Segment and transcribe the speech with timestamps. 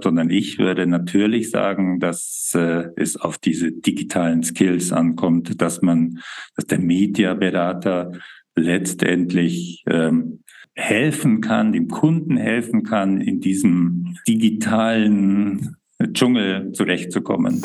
[0.00, 6.20] sondern ich würde natürlich sagen, dass äh, es auf diese digitalen Skills ankommt, dass man,
[6.54, 8.12] dass der Mediaberater
[8.54, 10.40] letztendlich ähm,
[10.74, 15.76] helfen kann, dem Kunden helfen kann, in diesem digitalen
[16.12, 17.60] Dschungel zurechtzukommen.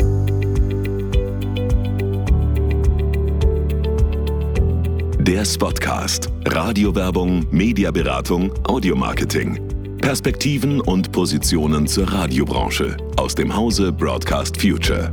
[5.19, 6.31] Der Spotcast.
[6.45, 9.72] Radiowerbung, Mediaberatung, Audiomarketing.
[10.03, 15.09] Perspektiven und Positionen zur Radiobranche aus dem Hause Broadcast Future.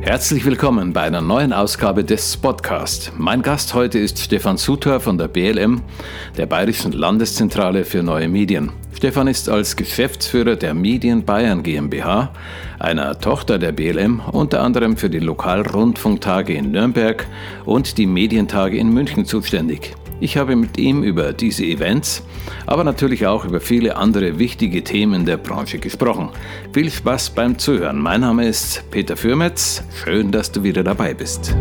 [0.00, 3.12] Herzlich willkommen bei einer neuen Ausgabe des Spotcast.
[3.18, 5.82] Mein Gast heute ist Stefan Sutor von der BLM,
[6.38, 8.72] der Bayerischen Landeszentrale für neue Medien.
[8.96, 12.32] Stefan ist als Geschäftsführer der Medien Bayern GmbH,
[12.78, 17.26] einer Tochter der BLM, unter anderem für die Lokalrundfunktage in Nürnberg
[17.66, 19.94] und die Medientage in München zuständig.
[20.18, 22.22] Ich habe mit ihm über diese Events,
[22.64, 26.30] aber natürlich auch über viele andere wichtige Themen der Branche gesprochen.
[26.72, 28.00] Viel Spaß beim Zuhören.
[28.00, 29.84] Mein Name ist Peter Fürmetz.
[30.02, 31.54] Schön, dass du wieder dabei bist.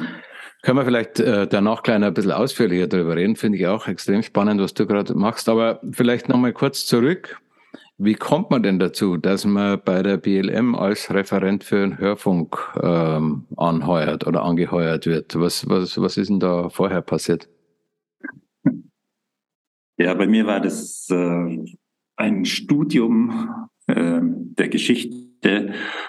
[0.61, 4.21] können wir vielleicht äh, danach gleich ein bisschen ausführlicher darüber reden, finde ich auch extrem
[4.21, 5.49] spannend, was du gerade machst.
[5.49, 7.41] Aber vielleicht nochmal kurz zurück.
[7.97, 12.57] Wie kommt man denn dazu, dass man bei der BLM als Referent für den Hörfunk
[12.81, 15.39] ähm, anheuert oder angeheuert wird?
[15.39, 17.47] Was, was, was ist denn da vorher passiert?
[19.97, 21.63] Ja, bei mir war das äh,
[22.15, 25.30] ein Studium äh, der Geschichte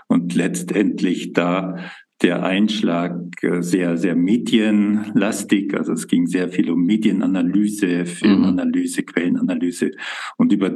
[0.09, 1.77] und letztendlich da
[2.23, 5.75] der Einschlag äh, sehr, sehr medienlastig.
[5.75, 9.07] Also es ging sehr viel um Medienanalyse, Filmanalyse, mhm.
[9.07, 9.91] Quellenanalyse.
[10.37, 10.73] Und über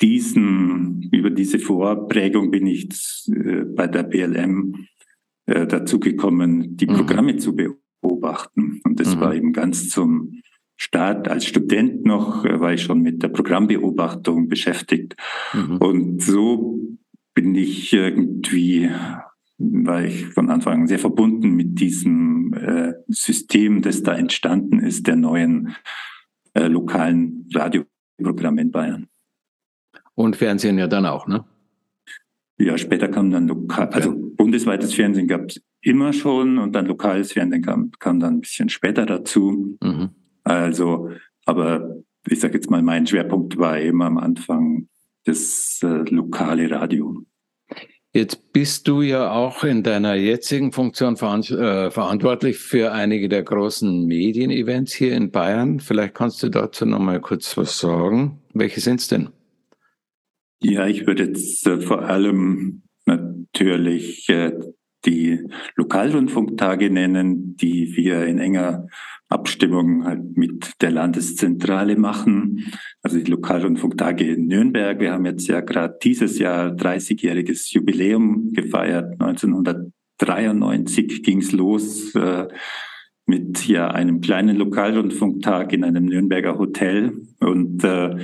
[0.00, 2.88] diesen, über diese Vorprägung bin ich
[3.28, 4.86] äh, bei der BLM
[5.46, 6.94] äh, dazu gekommen, die mhm.
[6.94, 8.80] Programme zu beobachten.
[8.84, 9.20] Und das mhm.
[9.20, 10.40] war eben ganz zum
[10.76, 15.14] Start als Student noch, war ich schon mit der Programmbeobachtung beschäftigt.
[15.52, 15.76] Mhm.
[15.76, 16.80] Und so
[17.34, 18.90] bin ich irgendwie,
[19.58, 25.06] war ich von Anfang an sehr verbunden mit diesem äh, System, das da entstanden ist,
[25.06, 25.76] der neuen
[26.54, 29.08] äh, lokalen Radioprogramme in Bayern.
[30.14, 31.44] Und Fernsehen ja dann auch, ne?
[32.58, 37.32] Ja, später kam dann lokal, also bundesweites Fernsehen gab es immer schon und dann lokales
[37.32, 39.78] Fernsehen kam, kam dann ein bisschen später dazu.
[39.82, 40.10] Mhm.
[40.44, 41.10] Also,
[41.46, 41.96] aber
[42.28, 44.88] ich sage jetzt mal, mein Schwerpunkt war immer am Anfang
[45.24, 47.24] das äh, lokale Radio.
[48.12, 54.04] Jetzt bist du ja auch in deiner jetzigen Funktion äh, verantwortlich für einige der großen
[54.04, 55.78] Medienevents hier in Bayern.
[55.78, 58.40] Vielleicht kannst du dazu noch mal kurz was sagen.
[58.52, 59.28] Welche sind es denn?
[60.60, 64.58] Ja, ich würde jetzt äh, vor allem natürlich äh,
[65.04, 65.46] die
[65.76, 68.88] Lokalrundfunktage nennen, die wir in enger
[69.30, 72.66] Abstimmung halt mit der Landeszentrale machen.
[73.02, 75.00] Also die Lokalrundfunktage in Nürnberg.
[75.00, 79.20] Wir haben jetzt ja gerade dieses Jahr 30-jähriges Jubiläum gefeiert.
[79.20, 82.48] 1993 ging's los äh,
[83.26, 87.12] mit ja einem kleinen Lokalrundfunktag in einem Nürnberger Hotel.
[87.38, 88.16] Und äh,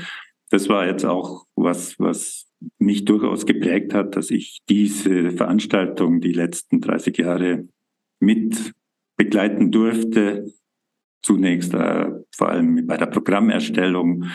[0.50, 2.46] das war jetzt auch was, was
[2.78, 7.68] mich durchaus geprägt hat, dass ich diese Veranstaltung die letzten 30 Jahre
[8.20, 8.72] mit
[9.16, 10.52] begleiten durfte.
[11.26, 14.26] Zunächst äh, vor allem bei der Programmerstellung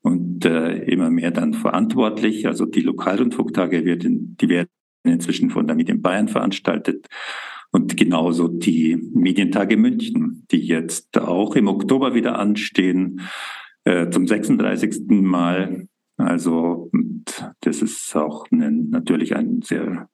[0.00, 2.48] und äh, immer mehr dann verantwortlich.
[2.48, 4.68] Also die Lokalrundfunktage werden, die werden
[5.04, 7.06] inzwischen von der Medien Bayern veranstaltet.
[7.70, 13.20] Und genauso die Medientage München, die jetzt auch im Oktober wieder anstehen,
[13.84, 15.10] äh, zum 36.
[15.10, 15.86] Mal.
[16.16, 16.90] Also
[17.60, 20.08] das ist auch ein, natürlich ein sehr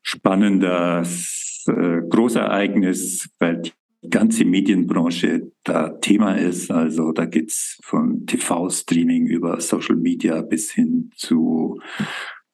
[0.00, 3.60] spannendes äh, Großereignis, weil
[4.10, 6.70] ganze Medienbranche da Thema ist.
[6.70, 11.80] Also da geht's von TV-Streaming über Social Media bis hin zu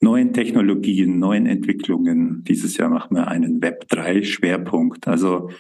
[0.00, 2.44] neuen Technologien, neuen Entwicklungen.
[2.44, 5.08] Dieses Jahr machen wir einen Web3-Schwerpunkt.
[5.08, 5.50] Also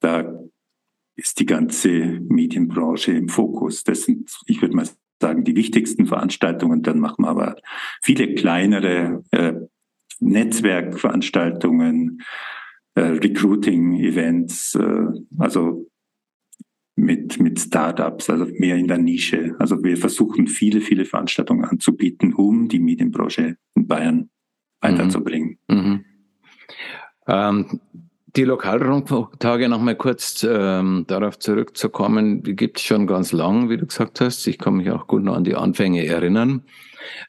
[0.00, 0.38] da
[1.16, 3.84] ist die ganze Medienbranche im Fokus.
[3.84, 4.88] Das sind, ich würde mal
[5.20, 6.82] sagen, die wichtigsten Veranstaltungen.
[6.82, 7.56] Dann machen wir aber
[8.02, 9.54] viele kleinere äh,
[10.20, 12.22] Netzwerkveranstaltungen,
[12.94, 15.06] äh, Recruiting-Events, äh,
[15.38, 15.90] also
[16.96, 19.56] mit, mit Startups, also mehr in der Nische.
[19.58, 24.30] Also wir versuchen viele, viele Veranstaltungen anzubieten, um die Medienbranche in Bayern
[24.80, 25.58] weiterzubringen.
[25.68, 25.76] Mhm.
[25.76, 26.04] Mhm.
[27.26, 27.80] Ähm,
[28.36, 33.86] die Lokalrundfunktage nochmal kurz ähm, darauf zurückzukommen, die gibt es schon ganz lang, wie du
[33.86, 34.46] gesagt hast.
[34.46, 36.62] Ich kann mich auch gut noch an die Anfänge erinnern.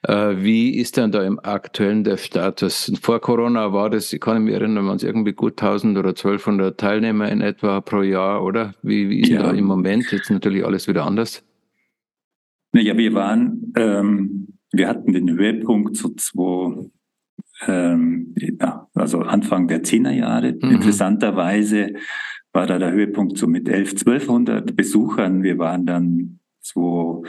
[0.03, 2.91] Äh, wie ist denn da im aktuellen der Status?
[3.01, 6.79] Vor Corona war das, ich kann mich erinnern, waren es irgendwie gut 1000 oder 1200
[6.79, 8.73] Teilnehmer in etwa pro Jahr, oder?
[8.81, 9.43] Wie, wie ist ja.
[9.43, 10.11] da im Moment?
[10.11, 11.43] Jetzt natürlich alles wieder anders.
[12.71, 16.89] Naja, wir waren, ähm, wir hatten den Höhepunkt so zwei,
[17.67, 20.53] ähm, ja, also Anfang der 10er Jahre.
[20.53, 20.71] Mhm.
[20.71, 21.93] Interessanterweise
[22.53, 25.43] war da der Höhepunkt so mit 11, 1200 Besuchern.
[25.43, 27.23] Wir waren dann so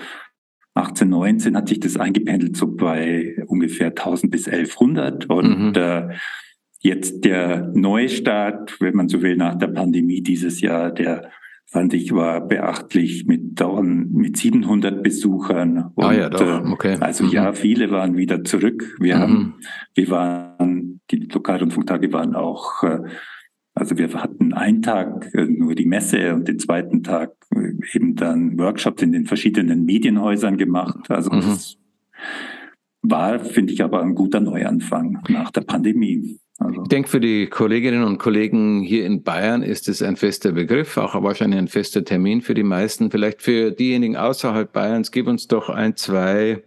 [0.74, 5.72] 18, 19 hat sich das eingependelt so bei ungefähr 1000 bis 1100 und mhm.
[5.74, 6.14] äh,
[6.80, 11.30] jetzt der Neustart, wenn man so will, nach der Pandemie dieses Jahr, der
[11.66, 13.60] fand ich war beachtlich mit
[14.12, 16.40] mit 700 Besuchern und ah ja, doch.
[16.40, 16.96] Äh, okay.
[17.00, 17.30] also mhm.
[17.30, 18.96] ja, viele waren wieder zurück.
[19.00, 19.20] Wir mhm.
[19.20, 19.54] haben,
[19.94, 23.00] wir waren, die Lokalrundfunktage waren auch äh,
[23.76, 27.32] also wir hatten einen Tag äh, nur die Messe und den zweiten Tag
[27.92, 31.10] eben dann Workshops in den verschiedenen Medienhäusern gemacht.
[31.10, 31.40] Also mhm.
[31.40, 31.76] das
[33.02, 36.40] war, finde ich, aber ein guter Neuanfang nach der Pandemie.
[36.58, 36.82] Also.
[36.82, 40.96] Ich denke, für die Kolleginnen und Kollegen hier in Bayern ist es ein fester Begriff,
[40.96, 43.10] auch wahrscheinlich ein fester Termin für die meisten.
[43.10, 46.62] Vielleicht für diejenigen außerhalb Bayerns, gib uns doch ein, zwei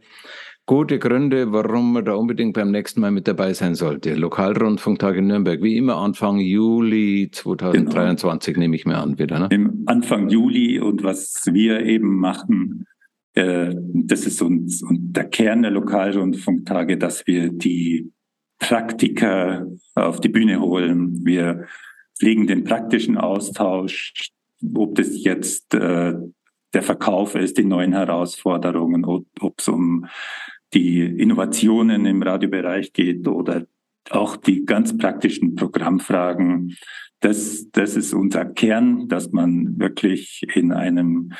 [0.69, 4.13] gute Gründe, warum man da unbedingt beim nächsten Mal mit dabei sein sollte.
[4.13, 8.62] Lokalrundfunktag in Nürnberg, wie immer Anfang Juli 2023 genau.
[8.62, 9.39] nehme ich mir an wieder.
[9.39, 9.47] Ne?
[9.50, 12.85] Im Anfang Juli und was wir eben machen,
[13.33, 18.12] äh, das ist uns und der Kern der Lokalrundfunktage, dass wir die
[18.59, 19.65] Praktiker
[19.95, 21.25] auf die Bühne holen.
[21.25, 21.65] Wir
[22.17, 24.31] pflegen den praktischen Austausch,
[24.75, 26.13] ob das jetzt äh,
[26.73, 29.25] der Verkauf ist, die neuen Herausforderungen, ob
[29.57, 30.06] es um
[30.73, 33.65] die Innovationen im Radiobereich geht oder
[34.11, 36.75] auch die ganz praktischen Programmfragen.
[37.21, 41.33] Das, das ist unser Kern, dass man wirklich in einem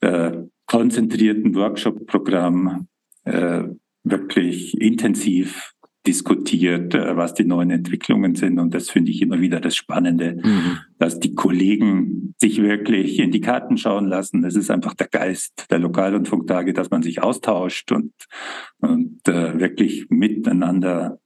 [0.00, 0.32] äh,
[0.66, 2.88] konzentrierten Workshop-Programm
[3.24, 3.64] äh,
[4.02, 5.74] wirklich intensiv
[6.06, 8.58] diskutiert, äh, was die neuen Entwicklungen sind.
[8.58, 10.78] Und das finde ich immer wieder das Spannende, mhm.
[10.98, 14.44] dass die Kollegen sich wirklich in die Karten schauen lassen.
[14.44, 18.12] Es ist einfach der Geist der Lokalrundfunktage, dass man sich austauscht und,
[18.80, 21.18] und äh, wirklich miteinander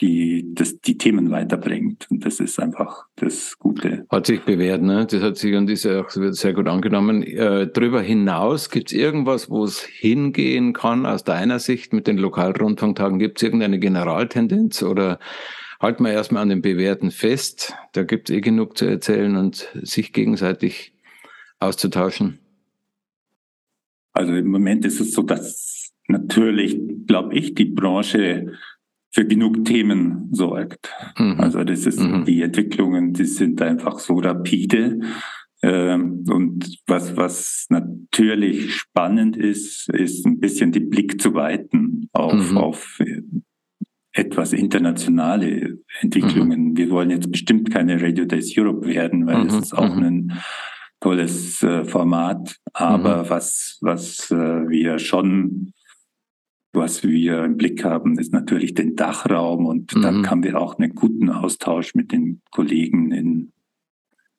[0.00, 2.06] die, das, die Themen weiterbringt.
[2.10, 4.06] Und das ist einfach das Gute.
[4.10, 5.06] Hat sich bewährt, ne?
[5.08, 7.22] Das hat sich und ist auch sehr gut angenommen.
[7.22, 12.18] Äh, darüber hinaus, gibt es irgendwas, wo es hingehen kann aus deiner Sicht mit den
[12.18, 13.18] Lokalrundfunktagen?
[13.18, 15.18] Gibt es irgendeine Generaltendenz oder
[15.80, 17.74] halten wir erstmal an den Bewährten fest?
[17.92, 20.94] Da gibt es eh genug zu erzählen und sich gegenseitig
[21.60, 22.38] auszutauschen.
[24.12, 28.52] Also im Moment ist es so, dass natürlich, glaube ich, die Branche
[29.12, 30.90] für genug Themen sorgt.
[31.18, 31.38] Mhm.
[31.38, 32.24] Also das ist mhm.
[32.24, 35.00] die Entwicklungen, die sind einfach so rapide.
[35.62, 42.50] Ähm, und was, was natürlich spannend ist, ist ein bisschen die Blick zu weiten auf,
[42.50, 42.58] mhm.
[42.58, 42.98] auf
[44.12, 46.70] etwas internationale Entwicklungen.
[46.70, 46.76] Mhm.
[46.76, 49.60] Wir wollen jetzt bestimmt keine Radio Days Europe werden, weil es mhm.
[49.60, 50.02] ist auch mhm.
[50.02, 50.32] ein
[51.00, 52.56] tolles äh, Format.
[52.72, 55.72] Aber was, was äh, wir schon
[56.72, 60.02] was wir im Blick haben, ist natürlich den Dachraum und mhm.
[60.02, 63.52] dann haben wir auch einen guten Austausch mit den Kollegen in,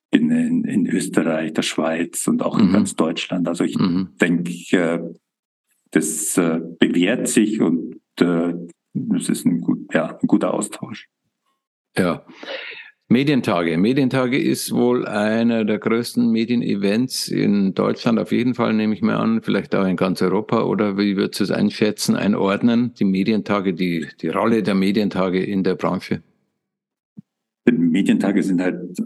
[0.10, 2.66] in, in, Österreich, der Schweiz und auch mhm.
[2.66, 3.48] in ganz Deutschland.
[3.48, 4.10] Also ich mhm.
[4.20, 5.14] denke,
[5.92, 8.54] das äh, bewährt sich und äh,
[9.16, 11.08] es ist ein, gut, ja, ein guter Austausch.
[11.96, 12.26] Ja.
[13.14, 13.78] Medientage.
[13.78, 19.18] Medientage ist wohl einer der größten Medienevents in Deutschland, auf jeden Fall nehme ich mal
[19.18, 20.64] an, vielleicht auch in ganz Europa.
[20.64, 25.64] Oder wie würdest du es einschätzen, einordnen, die Medientage, die, die Rolle der Medientage in
[25.64, 26.24] der Branche?
[27.70, 28.98] Die Medientage sind halt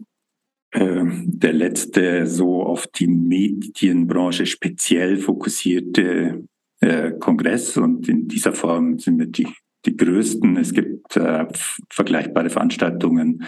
[0.71, 6.45] äh, der letzte so auf die Medienbranche speziell fokussierte
[6.79, 9.47] äh, Kongress und in dieser Form sind wir die
[9.85, 10.57] die größten.
[10.57, 11.45] Es gibt äh,
[11.89, 13.43] vergleichbare Veranstaltungen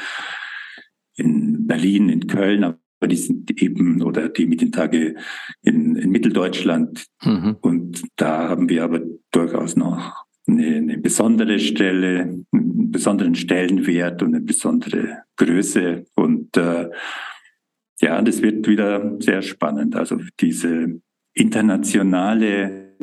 [1.20, 5.16] in Berlin, in Köln, aber die sind eben, oder die Medientage
[5.62, 7.06] in, in Mitteldeutschland.
[7.24, 7.58] Mhm.
[7.62, 14.36] Und da haben wir aber durchaus noch eine, eine besondere Stelle, einen besonderen Stellenwert und
[14.36, 16.06] eine besondere Größe.
[16.16, 16.90] Und äh,
[18.02, 19.96] ja, das wird wieder sehr spannend.
[19.96, 21.00] Also diese
[21.34, 22.98] internationale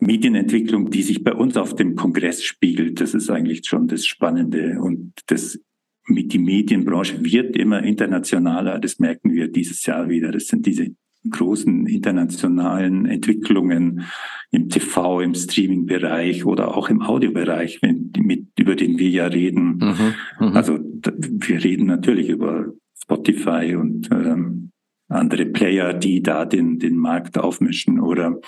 [0.00, 4.78] Medienentwicklung, die sich bei uns auf dem Kongress spiegelt, das ist eigentlich schon das Spannende.
[4.80, 5.58] Und das
[6.06, 8.78] mit die Medienbranche wird immer internationaler.
[8.78, 10.32] Das merken wir dieses Jahr wieder.
[10.32, 10.94] Das sind diese
[11.30, 14.04] großen internationalen Entwicklungen
[14.50, 19.78] im TV, im Streaming-Bereich oder auch im Audiobereich, mit, über den wir ja reden.
[19.78, 20.56] Mhm, mhm.
[20.56, 22.66] also wir reden natürlich über
[23.02, 24.70] Spotify und ähm,
[25.08, 28.40] andere Player, die da den, den Markt aufmischen oder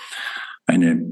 [0.65, 1.03] eine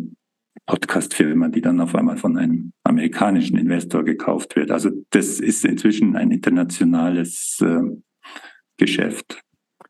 [0.66, 4.72] Podcast-Firma, die dann auf einmal von einem amerikanischen Investor gekauft wird.
[4.72, 7.82] Also das ist inzwischen ein internationales äh,
[8.78, 9.42] Geschäft.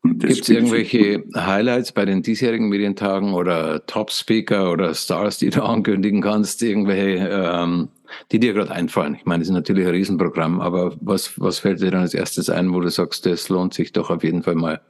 [0.04, 6.22] Gibt es irgendwelche Highlights bei den diesjährigen Medientagen oder Top-Speaker oder Stars, die du ankündigen
[6.22, 7.90] kannst, irgendwelche, ähm,
[8.32, 9.16] die dir gerade einfallen?
[9.16, 12.50] Ich meine, das ist natürlich ein Riesenprogramm, aber was, was fällt dir dann als erstes
[12.50, 14.82] ein, wo du sagst, das lohnt sich doch auf jeden Fall mal,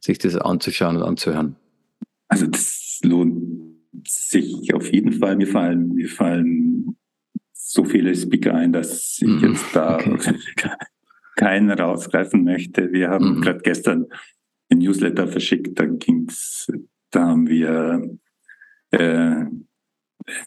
[0.00, 1.56] sich das anzuschauen und anzuhören?
[2.28, 3.57] Also das lohnt
[4.06, 6.96] sich auf jeden Fall, mir fallen, mir fallen
[7.52, 9.52] so viele Speaker ein, dass ich mhm.
[9.52, 10.34] jetzt da okay.
[11.36, 12.92] keinen rausgreifen möchte.
[12.92, 13.40] Wir haben mhm.
[13.42, 14.06] gerade gestern
[14.70, 16.70] ein Newsletter verschickt, da ging's,
[17.10, 18.02] da haben wir
[18.90, 19.44] äh,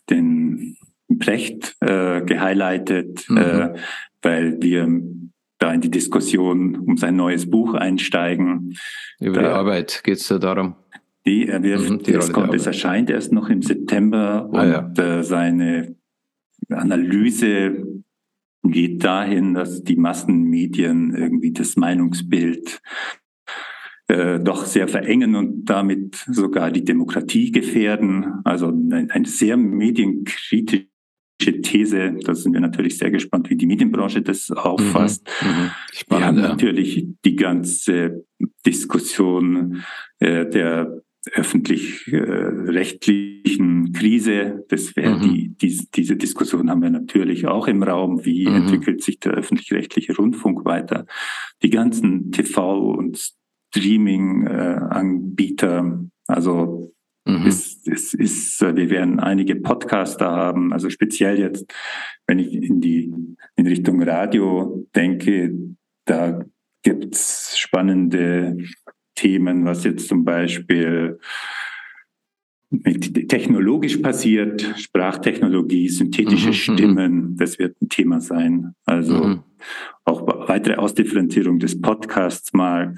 [0.09, 0.77] den
[1.07, 3.37] Brecht äh, gehighlightet, mhm.
[3.37, 3.73] äh,
[4.21, 4.87] weil wir
[5.59, 8.75] da in die Diskussion um sein neues Buch einsteigen.
[9.19, 10.75] Über da, die Arbeit geht es da darum.
[11.25, 14.97] Die er wird, mhm, die es, kommt, es erscheint erst noch im September ah, und
[14.97, 15.19] ja.
[15.19, 15.95] äh, seine
[16.69, 17.85] Analyse
[18.63, 22.81] geht dahin, dass die Massenmedien irgendwie das Meinungsbild
[24.07, 28.41] äh, doch sehr verengen und damit sogar die Demokratie gefährden.
[28.43, 30.87] Also eine sehr medienkritische
[31.39, 32.17] These.
[32.23, 35.27] Da sind wir natürlich sehr gespannt, wie die Medienbranche das aufasst.
[35.41, 35.71] Mhm, mhm.
[35.93, 36.47] Spannend, wir haben ja.
[36.49, 38.25] natürlich die ganze
[38.65, 39.83] Diskussion
[40.19, 41.01] äh, der
[41.33, 44.63] öffentlich-rechtlichen äh, Krise.
[44.69, 45.21] Das wäre mhm.
[45.21, 48.23] die, die, diese Diskussion haben wir natürlich auch im Raum.
[48.25, 48.55] Wie mhm.
[48.55, 51.05] entwickelt sich der öffentlich-rechtliche Rundfunk weiter?
[51.61, 53.33] Die ganzen TV- und
[53.69, 56.93] Streaming-Anbieter, also
[57.25, 57.45] mhm.
[57.45, 61.73] es, es ist, wir werden einige Podcaster haben, also speziell jetzt,
[62.27, 63.13] wenn ich in die
[63.55, 65.53] in Richtung Radio denke,
[66.05, 66.43] da
[66.83, 68.57] gibt's spannende
[69.21, 71.19] Themen, was jetzt zum Beispiel
[73.27, 78.73] technologisch passiert, Sprachtechnologie, synthetische mhm, mhm, Stimmen, das wird ein Thema sein.
[78.85, 79.43] Also mhm.
[80.05, 82.95] auch weitere Ausdifferenzierung des Podcasts mal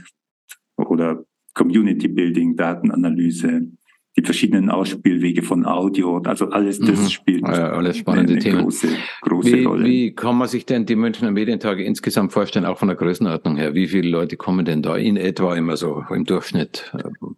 [0.77, 3.69] oder Community Building, Datenanalyse,
[4.15, 7.09] die verschiedenen Ausspielwege von Audio, also alles das mhm.
[7.09, 8.61] spielt ja, alles spannende eine, eine Themen.
[8.63, 8.87] große,
[9.21, 9.85] große wie, Rolle.
[9.85, 13.73] Wie kann man sich denn die Münchner Medientage insgesamt vorstellen, auch von der Größenordnung her?
[13.73, 16.93] Wie viele Leute kommen denn da in etwa immer so im Durchschnitt?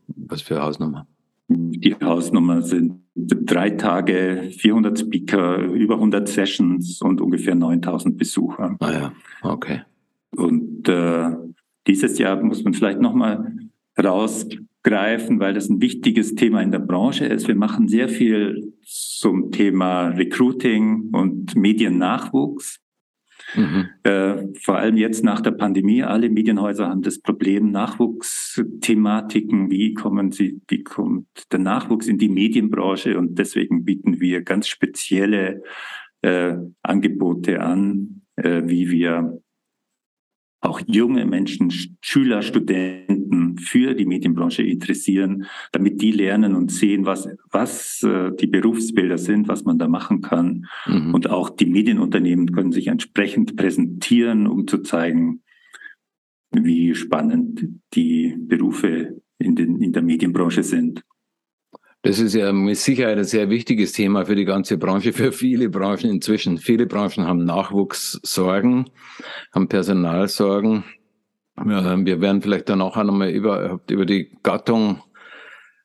[0.07, 1.07] Was für Hausnummer?
[1.47, 8.75] Die Hausnummer sind drei Tage, 400 Speaker, über 100 Sessions und ungefähr 9000 Besucher.
[8.79, 9.13] Ah ja,
[9.43, 9.83] okay.
[10.35, 11.31] Und äh,
[11.87, 13.53] dieses Jahr muss man vielleicht nochmal
[14.03, 14.47] raus
[14.85, 17.47] greifen, weil das ein wichtiges Thema in der Branche ist.
[17.47, 22.79] Wir machen sehr viel zum Thema Recruiting und Mediennachwuchs.
[23.55, 23.89] Mhm.
[24.03, 29.71] Äh, vor allem jetzt nach der Pandemie, alle Medienhäuser haben das Problem Nachwuchsthematiken.
[29.71, 33.17] Wie kommen sie, wie kommt der Nachwuchs in die Medienbranche?
[33.17, 35.63] Und deswegen bieten wir ganz spezielle
[36.21, 39.41] äh, Angebote an, äh, wie wir
[40.65, 47.27] auch junge Menschen, Schüler, Studenten für die Medienbranche interessieren, damit die lernen und sehen, was,
[47.51, 50.65] was äh, die Berufsbilder sind, was man da machen kann.
[50.85, 51.13] Mhm.
[51.13, 55.41] Und auch die Medienunternehmen können sich entsprechend präsentieren, um zu zeigen,
[56.51, 61.03] wie spannend die Berufe in, den, in der Medienbranche sind.
[62.05, 65.69] Das ist ja mit Sicherheit ein sehr wichtiges Thema für die ganze Branche, für viele
[65.69, 66.59] Branchen inzwischen.
[66.59, 68.91] Viele Branchen haben Nachwuchssorgen,
[69.51, 70.83] haben Personalsorgen.
[71.55, 75.01] Wir werden vielleicht dann auch einmal über, über die Gattung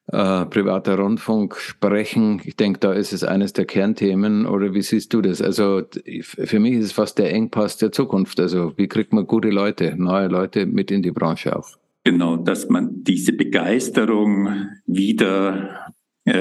[0.09, 2.43] äh, privater Rundfunk sprechen.
[2.45, 4.45] Ich denke, da ist es eines der Kernthemen.
[4.45, 5.41] Oder wie siehst du das?
[5.41, 5.81] Also
[6.19, 8.41] für mich ist es fast der Engpass der Zukunft.
[8.41, 11.79] Also wie kriegt man gute Leute, neue Leute mit in die Branche auf?
[12.05, 15.95] Genau, dass man diese Begeisterung wieder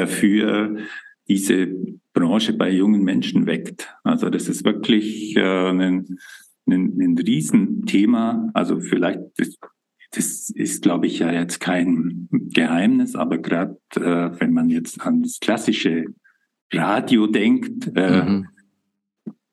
[0.08, 0.78] für
[1.30, 1.68] diese
[2.14, 3.96] Branche bei jungen Menschen weckt.
[4.04, 6.18] Also das ist wirklich äh, ein,
[6.68, 8.50] ein, ein Riesenthema.
[8.54, 9.58] Also vielleicht, das,
[10.12, 15.22] das ist, glaube ich, ja jetzt kein Geheimnis, aber gerade äh, wenn man jetzt an
[15.22, 16.06] das klassische
[16.74, 18.48] Radio denkt, äh, mhm.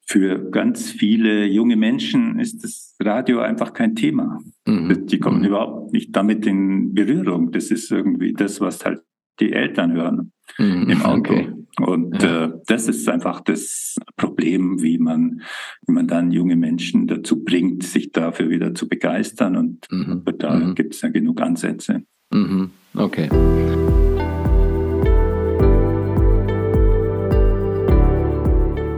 [0.07, 4.41] für ganz viele junge Menschen ist das Radio einfach kein Thema.
[4.67, 5.07] Mhm.
[5.07, 5.47] Die kommen mhm.
[5.47, 7.53] überhaupt nicht damit in Berührung.
[7.53, 9.03] Das ist irgendwie das, was halt
[9.41, 11.33] die Eltern hören mhm, im Auto.
[11.33, 11.53] Okay.
[11.79, 12.47] Und ja.
[12.47, 15.43] äh, das ist einfach das Problem, wie man,
[15.87, 19.57] wie man dann junge Menschen dazu bringt, sich dafür wieder zu begeistern.
[19.57, 20.23] Und mhm.
[20.39, 20.75] da mhm.
[20.75, 22.03] gibt es ja genug Ansätze.
[22.33, 22.71] Mhm.
[22.95, 23.29] Okay.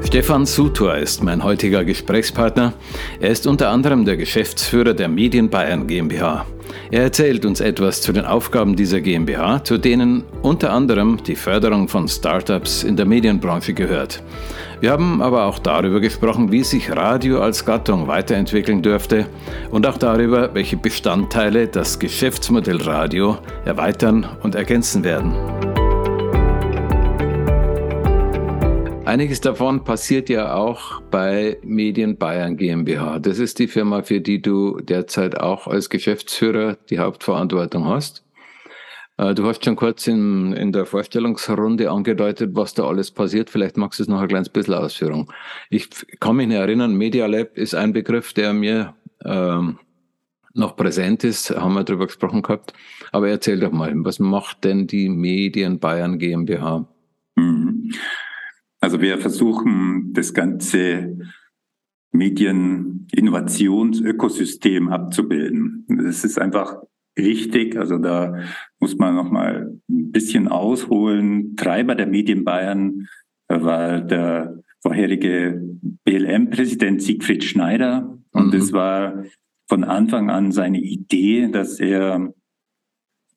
[0.08, 2.72] Stefan Sutor ist mein heutiger Gesprächspartner.
[3.20, 6.46] Er ist unter anderem der Geschäftsführer der Medien Bayern GmbH.
[6.90, 11.88] Er erzählt uns etwas zu den Aufgaben dieser GmbH, zu denen unter anderem die Förderung
[11.88, 14.22] von Startups in der Medienbranche gehört.
[14.80, 19.26] Wir haben aber auch darüber gesprochen, wie sich Radio als Gattung weiterentwickeln dürfte
[19.70, 25.34] und auch darüber, welche Bestandteile das Geschäftsmodell Radio erweitern und ergänzen werden.
[29.08, 33.20] Einiges davon passiert ja auch bei Medien Bayern GmbH.
[33.20, 38.22] Das ist die Firma, für die du derzeit auch als Geschäftsführer die Hauptverantwortung hast.
[39.16, 43.48] Äh, du hast schon kurz in, in der Vorstellungsrunde angedeutet, was da alles passiert.
[43.48, 45.32] Vielleicht magst du es noch ein kleines bisschen Ausführung.
[45.70, 45.88] Ich
[46.20, 49.78] kann mich nicht erinnern, Media Lab ist ein Begriff, der mir ähm,
[50.52, 52.74] noch präsent ist, haben wir darüber gesprochen gehabt.
[53.10, 56.86] Aber erzähl doch mal, was macht denn die Medien Bayern GmbH?
[57.36, 57.90] Mhm.
[58.80, 61.18] Also wir versuchen das ganze
[62.12, 65.84] Medieninnovationsökosystem abzubilden.
[65.88, 66.76] Das ist einfach
[67.16, 67.76] wichtig.
[67.76, 68.36] Also da
[68.78, 71.56] muss man noch mal ein bisschen ausholen.
[71.56, 73.06] Treiber der Medien Bayern
[73.48, 75.60] war der vorherige
[76.04, 78.18] BLM-Präsident Siegfried Schneider.
[78.32, 78.76] Und es mhm.
[78.76, 79.24] war
[79.68, 82.32] von Anfang an seine Idee, dass er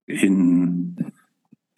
[0.05, 0.95] in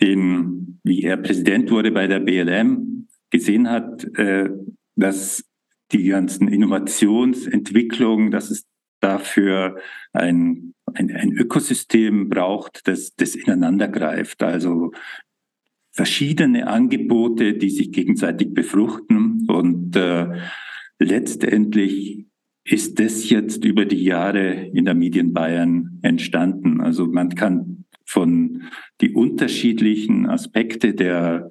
[0.02, 2.93] den, wie er Präsident wurde bei der BLM,
[3.34, 4.50] gesehen hat, äh,
[4.96, 5.44] dass
[5.92, 8.66] die ganzen Innovationsentwicklungen, dass es
[9.02, 9.78] dafür
[10.14, 14.44] ein, ein, ein Ökosystem braucht, das, das ineinander greift.
[14.44, 14.92] Also
[15.92, 19.46] verschiedene Angebote, die sich gegenseitig befruchten.
[19.48, 20.28] Und äh,
[21.00, 22.28] letztendlich
[22.64, 26.82] ist das jetzt über die Jahre in der Medien Bayern entstanden.
[26.82, 28.64] Also man kann von
[29.02, 31.50] die unterschiedlichen Aspekte der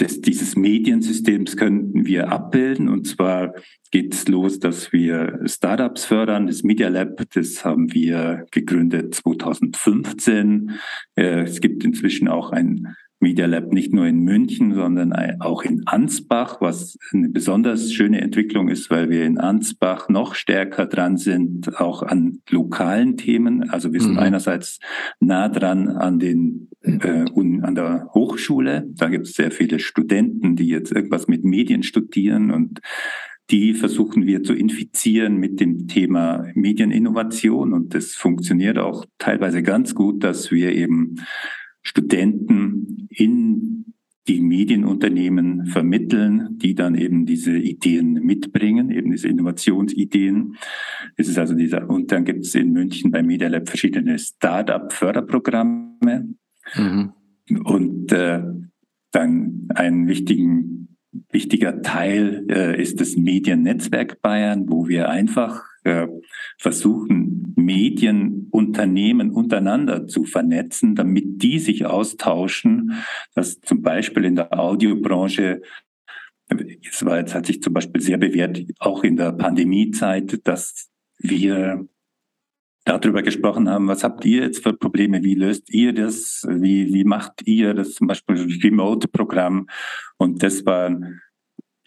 [0.00, 2.88] des, dieses Mediensystems könnten wir abbilden.
[2.88, 3.54] Und zwar
[3.90, 6.46] geht es los, dass wir Startups fördern.
[6.46, 10.72] Das Media Lab, das haben wir gegründet 2015.
[11.14, 15.86] Äh, es gibt inzwischen auch ein Media Lab nicht nur in München, sondern auch in
[15.86, 21.80] Ansbach, was eine besonders schöne Entwicklung ist, weil wir in Ansbach noch stärker dran sind,
[21.80, 23.70] auch an lokalen Themen.
[23.70, 24.18] Also wir sind mhm.
[24.18, 24.80] einerseits
[25.20, 27.24] nah dran an den äh,
[27.62, 28.88] an der Hochschule.
[28.94, 32.80] Da gibt es sehr viele Studenten, die jetzt irgendwas mit Medien studieren und
[33.50, 37.72] die versuchen wir zu infizieren mit dem Thema Medieninnovation.
[37.72, 41.16] Und das funktioniert auch teilweise ganz gut, dass wir eben
[41.82, 43.82] Studenten in
[44.28, 50.54] die Medienunternehmen vermitteln, die dann eben diese Ideen mitbringen, eben diese Innovationsideen.
[51.16, 56.34] Es ist also dieser, und dann gibt es in München bei Media Lab verschiedene Start-up-Förderprogramme.
[56.76, 57.12] Mhm.
[57.64, 58.42] Und äh,
[59.10, 60.96] dann einen wichtigen,
[61.30, 66.06] wichtiger Teil äh, ist das Mediennetzwerk Bayern, wo wir einfach äh,
[66.58, 67.31] versuchen,
[67.64, 72.92] Medienunternehmen untereinander zu vernetzen, damit die sich austauschen,
[73.34, 75.62] dass zum Beispiel in der Audiobranche
[76.88, 81.86] es war jetzt hat sich zum Beispiel sehr bewährt, auch in der Pandemiezeit, dass wir
[82.84, 87.04] darüber gesprochen haben, was habt ihr jetzt für Probleme, wie löst ihr das, wie, wie
[87.04, 89.68] macht ihr das zum Beispiel Remote-Programm?
[90.18, 90.90] Und das war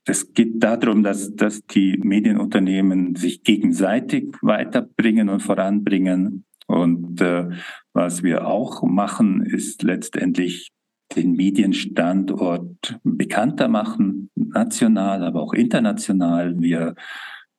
[0.05, 6.45] es geht darum, dass, dass die Medienunternehmen sich gegenseitig weiterbringen und voranbringen.
[6.67, 7.49] Und äh,
[7.93, 10.71] was wir auch machen, ist letztendlich
[11.15, 16.59] den Medienstandort bekannter machen, national, aber auch international.
[16.59, 16.95] Wir,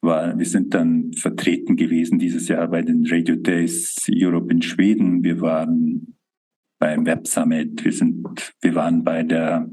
[0.01, 5.25] war, wir sind dann vertreten gewesen dieses Jahr bei den Radio Days Europe in Schweden.
[5.25, 6.17] Wir waren
[6.79, 7.85] beim Web Summit.
[7.85, 9.69] Wir sind, wir waren bei der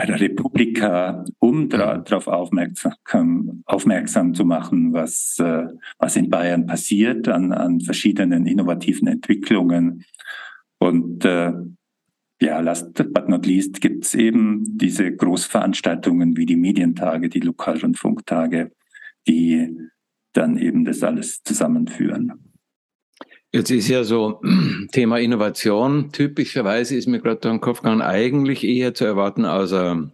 [0.00, 5.66] bei der Republika, um darauf aufmerksam, aufmerksam zu machen, was, äh,
[5.98, 10.06] was in Bayern passiert an, an verschiedenen innovativen Entwicklungen.
[10.78, 11.52] Und äh,
[12.40, 18.72] ja, last but not least gibt es eben diese Großveranstaltungen wie die Medientage, die Lokalrundfunktage,
[19.28, 19.76] die
[20.32, 22.49] dann eben das alles zusammenführen.
[23.52, 24.40] Jetzt ist ja so
[24.92, 26.12] Thema Innovation.
[26.12, 30.10] Typischerweise ist mir gerade durch den Kopf gegangen, eigentlich eher zu erwarten aus einer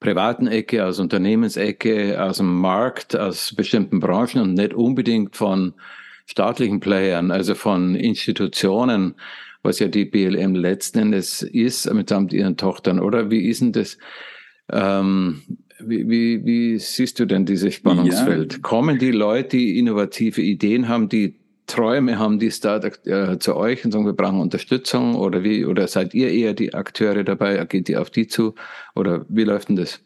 [0.00, 5.74] privaten Ecke, aus Unternehmensecke, aus dem Markt, aus bestimmten Branchen und nicht unbedingt von
[6.26, 9.14] staatlichen Playern, also von Institutionen
[9.62, 13.30] was ja die BLM letzten Endes ist, mitsamt ihren Tochtern, oder?
[13.30, 13.96] Wie ist denn das?
[14.70, 15.42] Ähm,
[15.84, 18.54] wie, wie, wie siehst du denn dieses Spannungsfeld?
[18.54, 18.58] Ja.
[18.60, 21.36] Kommen die Leute, die innovative Ideen haben, die
[21.72, 25.88] Träume haben, die Startup äh, zu euch und sagen, wir brauchen Unterstützung oder wie, oder
[25.88, 27.64] seid ihr eher die Akteure dabei?
[27.64, 28.54] Geht ihr auf die zu?
[28.94, 30.00] Oder wie läuft denn das?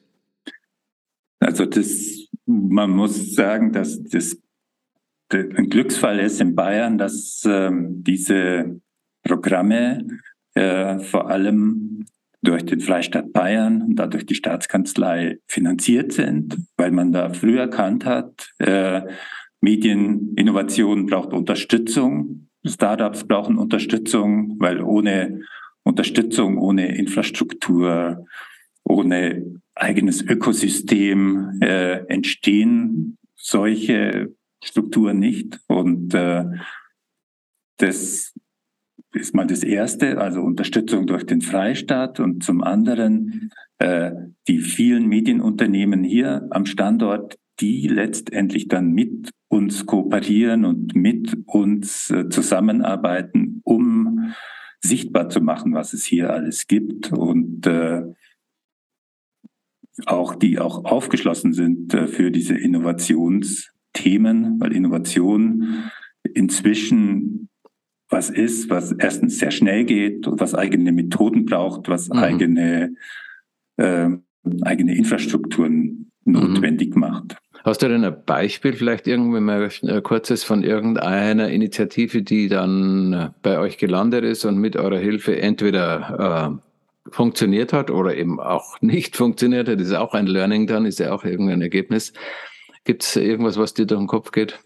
[1.41, 4.37] Also das, man muss sagen, dass das
[5.33, 8.81] ein Glücksfall ist in Bayern, dass ähm, diese
[9.25, 10.07] Programme
[10.55, 12.07] äh, vor allem
[12.43, 18.05] durch den Freistaat Bayern und dadurch die Staatskanzlei finanziert sind, weil man da früh erkannt
[18.05, 19.03] hat, äh,
[19.67, 25.41] Medieninnovation braucht Unterstützung, Startups brauchen Unterstützung, weil ohne
[25.83, 28.25] Unterstützung, ohne Infrastruktur,
[28.85, 35.59] ohne eigenes Ökosystem äh, entstehen solche Strukturen nicht.
[35.67, 36.45] Und äh,
[37.79, 38.35] das
[39.15, 44.13] ist mal das Erste, also Unterstützung durch den Freistaat und zum anderen äh,
[44.47, 52.11] die vielen Medienunternehmen hier am Standort, die letztendlich dann mit uns kooperieren und mit uns
[52.11, 54.35] äh, zusammenarbeiten, um
[54.81, 58.03] sichtbar zu machen, was es hier alles gibt und äh,
[60.05, 65.90] auch die auch aufgeschlossen sind äh, für diese Innovationsthemen, weil Innovation
[66.35, 67.49] inzwischen
[68.09, 72.19] was ist, was erstens sehr schnell geht und was eigene Methoden braucht, was mhm.
[72.19, 72.95] eigene,
[73.77, 74.09] äh,
[74.62, 77.01] eigene Infrastrukturen notwendig mhm.
[77.01, 77.37] macht.
[77.67, 83.35] Hast du denn ein Beispiel, vielleicht irgendwie mal ein kurzes von irgendeiner Initiative, die dann
[83.43, 86.61] bei euch gelandet ist und mit eurer Hilfe entweder
[87.05, 89.81] äh, funktioniert hat oder eben auch nicht funktioniert hat?
[89.81, 92.13] Das ist auch ein Learning dann, ist ja auch irgendein Ergebnis.
[92.85, 94.61] Gibt es irgendwas, was dir durch den Kopf geht?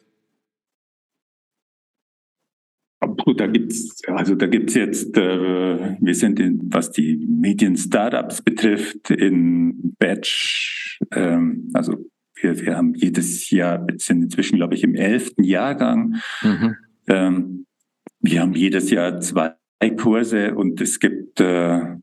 [3.37, 11.71] da gibt's also jetzt, äh, wir sind in, was die Medien-Startups betrifft, in Batch, ähm,
[11.73, 12.10] also
[12.43, 16.17] wir, wir haben jedes Jahr, wir sind inzwischen, glaube ich, im elften Jahrgang.
[16.43, 16.77] Mhm.
[17.09, 17.67] Ähm,
[18.21, 19.55] wir haben jedes Jahr zwei
[19.97, 21.97] Kurse und es gibt, äh,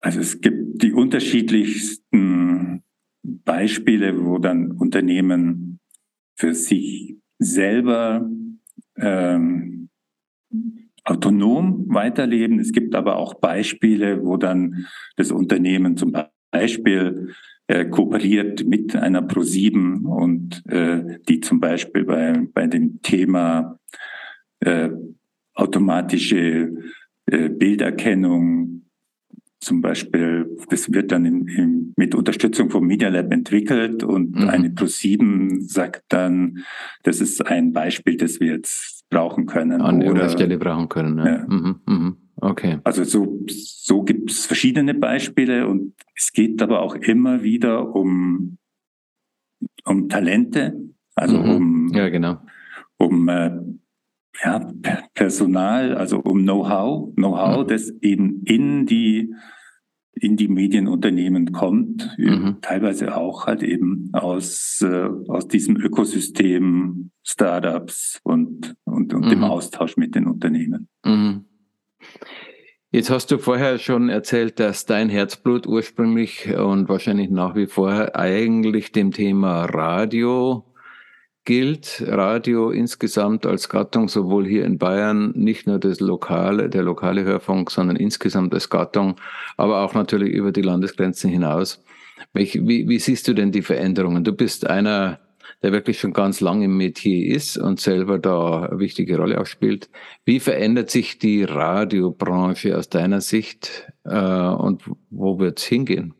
[0.00, 2.82] also es gibt die unterschiedlichsten
[3.22, 5.80] Beispiele, wo dann Unternehmen
[6.36, 8.28] für sich selber
[8.96, 9.88] ähm,
[11.04, 12.60] autonom weiterleben.
[12.60, 16.14] Es gibt aber auch Beispiele, wo dann das Unternehmen zum
[16.50, 17.34] Beispiel
[17.66, 23.78] äh, kooperiert mit einer Pro7 und äh, die zum Beispiel bei, bei dem Thema
[24.60, 24.90] äh,
[25.54, 26.72] automatische
[27.26, 28.84] äh, Bilderkennung
[29.64, 34.48] zum Beispiel, das wird dann in, in, mit Unterstützung vom Media Lab entwickelt und mhm.
[34.48, 36.64] eine Pro7 sagt dann,
[37.02, 39.80] das ist ein Beispiel, das wir jetzt brauchen können.
[39.80, 41.18] An ihrer Stelle brauchen können.
[41.18, 41.26] Ja.
[41.26, 41.46] ja.
[41.48, 42.16] Mhm, mhm.
[42.36, 42.78] Okay.
[42.84, 48.58] Also so, so gibt es verschiedene Beispiele und es geht aber auch immer wieder um,
[49.84, 50.74] um Talente,
[51.14, 51.50] also mhm.
[51.50, 52.38] um, ja, genau.
[52.96, 53.52] um äh,
[54.42, 54.72] ja,
[55.14, 57.68] Personal, also um Know-how, Know-how, mhm.
[57.68, 59.32] das eben in die
[60.16, 62.58] in die Medienunternehmen kommt, mhm.
[62.62, 69.30] teilweise auch halt eben aus, äh, aus diesem Ökosystem Startups und, und, und mhm.
[69.30, 70.88] dem Austausch mit den Unternehmen.
[71.04, 71.46] Mhm.
[72.90, 78.14] Jetzt hast du vorher schon erzählt, dass dein Herzblut ursprünglich und wahrscheinlich nach wie vor
[78.14, 80.64] eigentlich dem Thema Radio
[81.44, 87.24] gilt Radio insgesamt als Gattung, sowohl hier in Bayern, nicht nur das lokale, der lokale
[87.24, 89.16] Hörfunk, sondern insgesamt als Gattung,
[89.56, 91.82] aber auch natürlich über die Landesgrenzen hinaus.
[92.32, 94.24] Wie, wie, siehst du denn die Veränderungen?
[94.24, 95.20] Du bist einer
[95.64, 99.46] der wirklich schon ganz lange im Metier ist und selber da eine wichtige Rolle auch
[99.46, 99.88] spielt.
[100.26, 106.12] Wie verändert sich die Radiobranche aus deiner Sicht äh, und wo wird es hingehen?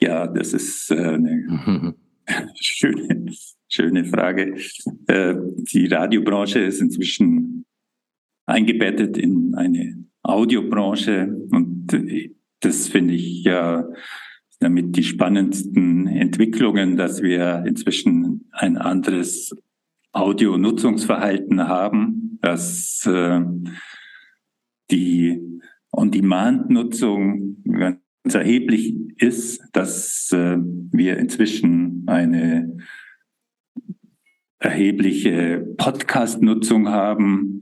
[0.00, 1.96] Ja, das ist äh, eine
[2.54, 3.32] schöne,
[3.68, 4.54] schöne Frage.
[5.08, 5.34] Äh,
[5.72, 7.64] die Radiobranche ist inzwischen
[8.46, 11.88] eingebettet in eine Audiobranche und
[12.60, 13.88] das finde ich ja
[14.60, 19.54] damit die spannendsten Entwicklungen, dass wir inzwischen ein anderes
[20.12, 23.40] Audio-Nutzungsverhalten haben, dass äh,
[24.90, 25.40] die
[25.92, 28.00] On-Demand-Nutzung ganz
[28.32, 32.76] erheblich ist, dass äh, wir inzwischen eine
[34.58, 37.60] erhebliche Podcast-Nutzung haben,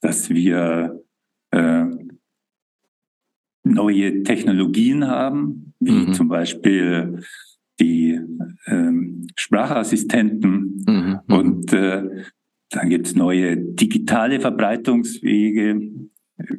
[0.00, 1.02] dass wir
[1.50, 1.86] äh,
[3.64, 6.14] neue Technologien haben, wie mhm.
[6.14, 7.20] zum Beispiel
[7.80, 8.18] die
[8.66, 11.18] ähm, Sprachassistenten mhm.
[11.26, 11.34] mhm.
[11.34, 12.24] und äh,
[12.70, 15.80] dann gibt es neue digitale Verbreitungswege,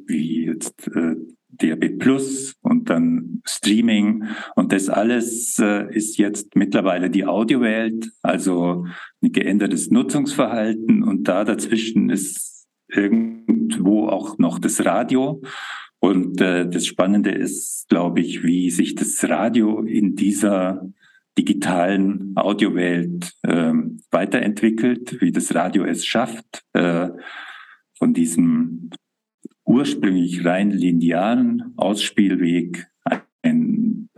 [0.06, 1.16] wie jetzt äh,
[1.50, 4.26] DAB Plus und dann Streaming.
[4.56, 8.86] Und das alles äh, ist jetzt mittlerweile die Audiowelt, also
[9.22, 11.04] ein geändertes Nutzungsverhalten.
[11.04, 15.42] Und da dazwischen ist irgendwo auch noch das Radio.
[16.00, 20.88] Und äh, das Spannende ist, glaube ich, wie sich das Radio in dieser
[21.38, 23.74] digitalen Audiowelt äh,
[24.12, 27.10] weiterentwickelt, wie das Radio es schafft, äh,
[27.98, 28.90] von diesem
[29.66, 32.88] ursprünglich rein linearen Ausspielweg
[33.42, 34.10] ein,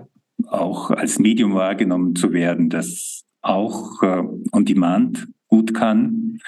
[0.47, 6.39] auch als Medium wahrgenommen zu werden, das auch äh, on demand gut kann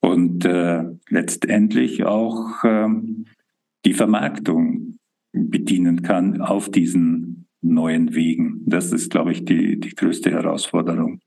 [0.00, 2.88] und äh, letztendlich auch äh,
[3.84, 4.98] die Vermarktung
[5.32, 8.62] bedienen kann auf diesen neuen Wegen.
[8.66, 11.20] Das ist, glaube ich, die, die größte Herausforderung.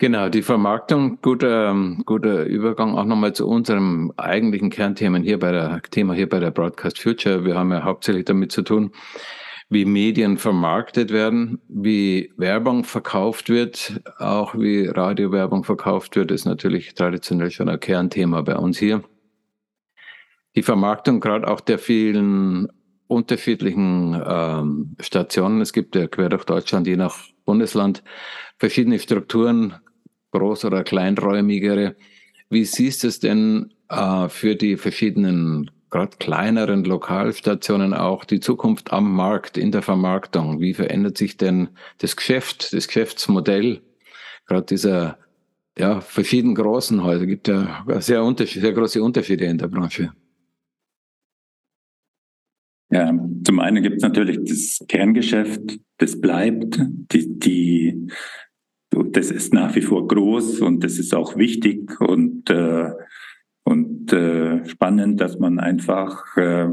[0.00, 5.82] Genau, die Vermarktung, guter, guter Übergang auch nochmal zu unserem eigentlichen Kernthemen hier bei der
[5.90, 7.44] Thema hier bei der Broadcast Future.
[7.44, 8.92] Wir haben ja hauptsächlich damit zu tun,
[9.70, 16.94] wie Medien vermarktet werden, wie Werbung verkauft wird, auch wie Radiowerbung verkauft wird, ist natürlich
[16.94, 19.02] traditionell schon ein Kernthema bei uns hier.
[20.58, 22.66] Die Vermarktung gerade auch der vielen
[23.06, 25.60] unterschiedlichen ähm, Stationen.
[25.60, 28.02] Es gibt ja quer durch Deutschland, je nach Bundesland,
[28.58, 29.76] verschiedene Strukturen,
[30.32, 31.94] groß- oder kleinräumigere.
[32.50, 38.92] Wie siehst du es denn äh, für die verschiedenen, gerade kleineren Lokalstationen auch, die Zukunft
[38.92, 40.58] am Markt, in der Vermarktung?
[40.58, 41.68] Wie verändert sich denn
[41.98, 43.80] das Geschäft, das Geschäftsmodell?
[44.48, 45.18] Gerade dieser
[45.78, 50.10] ja, verschiedenen großen Häuser gibt ja sehr, sehr große Unterschiede in der Branche.
[52.90, 53.12] Ja,
[53.44, 56.80] zum einen gibt es natürlich das Kerngeschäft, das bleibt,
[57.12, 58.08] die, die
[58.90, 62.90] das ist nach wie vor groß und das ist auch wichtig und, äh,
[63.64, 66.68] und äh, spannend, dass man einfach äh,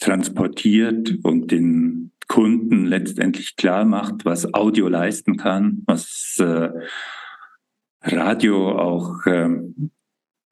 [0.00, 6.70] transportiert und den Kunden letztendlich klar macht, was Audio leisten kann, was äh,
[8.02, 9.48] Radio auch äh,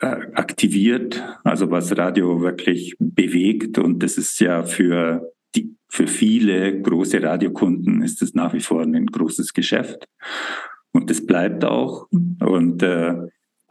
[0.03, 3.79] aktiviert, also was Radio wirklich bewegt.
[3.79, 8.83] Und das ist ja für die, für viele große Radiokunden ist es nach wie vor
[8.83, 10.09] ein großes Geschäft.
[10.93, 12.09] Und das bleibt auch.
[12.11, 13.15] Und, äh,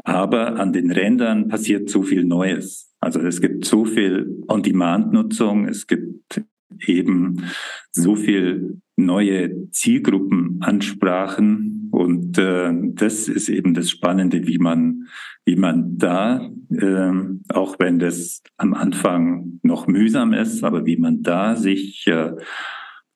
[0.04, 2.92] aber an den Rändern passiert so viel Neues.
[3.00, 6.42] Also es gibt so viel On-Demand-Nutzung, es gibt
[6.86, 7.44] eben
[7.92, 15.08] so viel neue Zielgruppenansprachen und äh, das ist eben das Spannende, wie man
[15.46, 17.12] wie man da, äh,
[17.50, 22.34] auch wenn das am Anfang noch mühsam ist, aber wie man da sich äh,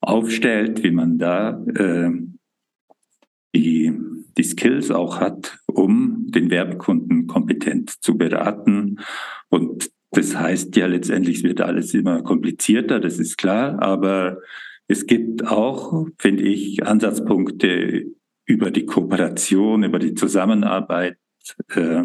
[0.01, 2.11] aufstellt, wie man da äh,
[3.55, 3.93] die,
[4.37, 8.99] die Skills auch hat, um den Werbekunden kompetent zu beraten.
[9.49, 14.39] Und das heißt ja letztendlich, wird alles immer komplizierter, das ist klar, aber
[14.87, 18.05] es gibt auch, finde ich, Ansatzpunkte
[18.45, 21.17] über die Kooperation, über die Zusammenarbeit,
[21.73, 22.03] äh,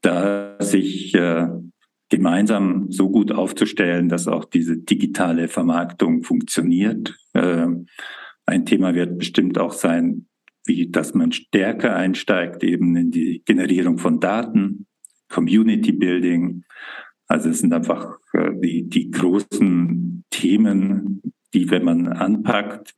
[0.00, 1.48] da sich äh,
[2.08, 7.16] gemeinsam so gut aufzustellen, dass auch diese digitale Vermarktung funktioniert.
[7.34, 7.66] Äh,
[8.46, 10.26] ein Thema wird bestimmt auch sein,
[10.64, 14.86] wie dass man stärker einsteigt eben in die Generierung von Daten,
[15.28, 16.64] Community Building.
[17.30, 21.22] Also es sind einfach äh, die, die großen Themen,
[21.54, 22.96] die, wenn man anpackt,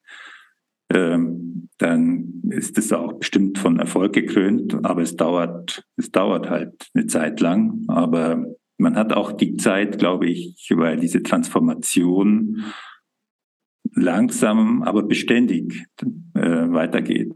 [0.91, 4.87] ähm, dann ist es auch bestimmt von Erfolg gekrönt.
[4.87, 7.85] Aber es dauert, es dauert halt eine Zeit lang.
[7.89, 8.47] Aber
[8.79, 12.65] man hat auch die Zeit, glaube ich, weil diese Transformation
[13.95, 15.85] langsam, aber beständig
[16.33, 17.35] äh, weitergeht.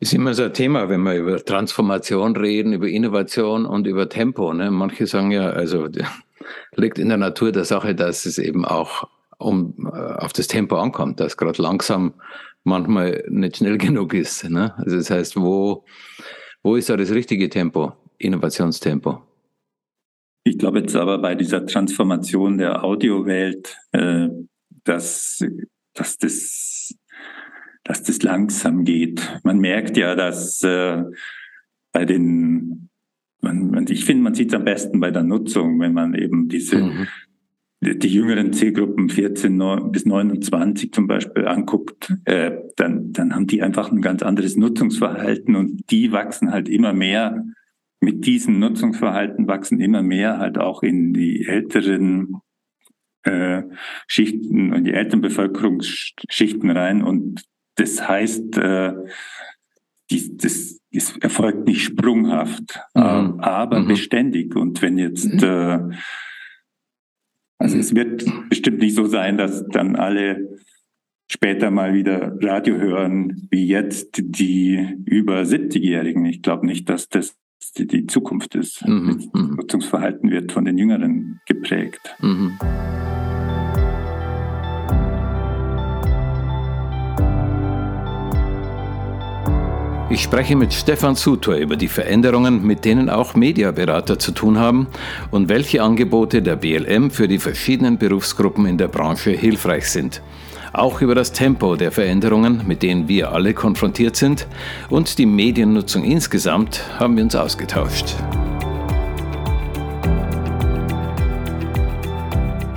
[0.00, 4.52] Ist immer so ein Thema, wenn wir über Transformation reden, über Innovation und über Tempo.
[4.52, 4.70] Ne?
[4.70, 5.88] Manche sagen ja, also
[6.76, 9.08] liegt in der Natur der Sache, dass es eben auch
[9.38, 12.14] um, äh, auf das Tempo ankommt, dass gerade langsam
[12.62, 14.48] manchmal nicht schnell genug ist.
[14.48, 14.72] Ne?
[14.78, 15.84] Also das heißt, wo,
[16.62, 19.22] wo ist da das richtige Tempo, Innovationstempo?
[20.44, 24.28] Ich glaube jetzt aber bei dieser Transformation der Audiowelt, äh,
[24.84, 25.44] dass,
[25.94, 26.94] dass das
[27.88, 29.40] dass das langsam geht.
[29.44, 31.04] Man merkt ja, dass äh,
[31.90, 32.90] bei den,
[33.40, 36.82] man, ich finde, man sieht es am besten bei der Nutzung, wenn man eben diese,
[36.82, 37.06] mhm.
[37.80, 43.62] die, die, jüngeren Zielgruppen 14 bis 29 zum Beispiel anguckt, äh, dann, dann haben die
[43.62, 47.42] einfach ein ganz anderes Nutzungsverhalten und die wachsen halt immer mehr.
[48.00, 52.36] Mit diesem Nutzungsverhalten wachsen immer mehr halt auch in die älteren
[53.22, 53.62] äh,
[54.06, 57.48] Schichten und die Elternbevölkerungsschichten rein und
[57.78, 58.92] das heißt, äh,
[60.10, 63.02] die, das, das erfolgt nicht sprunghaft, mhm.
[63.02, 63.88] Ähm, aber mhm.
[63.88, 64.56] beständig.
[64.56, 65.42] Und wenn jetzt, mhm.
[65.42, 65.96] äh,
[67.58, 70.58] also es wird bestimmt nicht so sein, dass dann alle
[71.30, 76.24] später mal wieder Radio hören, wie jetzt die über 70-Jährigen.
[76.24, 77.36] Ich glaube nicht, dass das
[77.76, 78.86] die, die Zukunft ist.
[78.86, 79.14] Mhm.
[79.14, 79.56] Das mhm.
[79.56, 82.16] Nutzungsverhalten wird von den Jüngeren geprägt.
[82.20, 82.58] Mhm.
[90.10, 94.86] Ich spreche mit Stefan Sutor über die Veränderungen, mit denen auch Mediaberater zu tun haben
[95.30, 100.22] und welche Angebote der BLM für die verschiedenen Berufsgruppen in der Branche hilfreich sind.
[100.72, 104.46] Auch über das Tempo der Veränderungen, mit denen wir alle konfrontiert sind
[104.88, 108.16] und die Mediennutzung insgesamt haben wir uns ausgetauscht.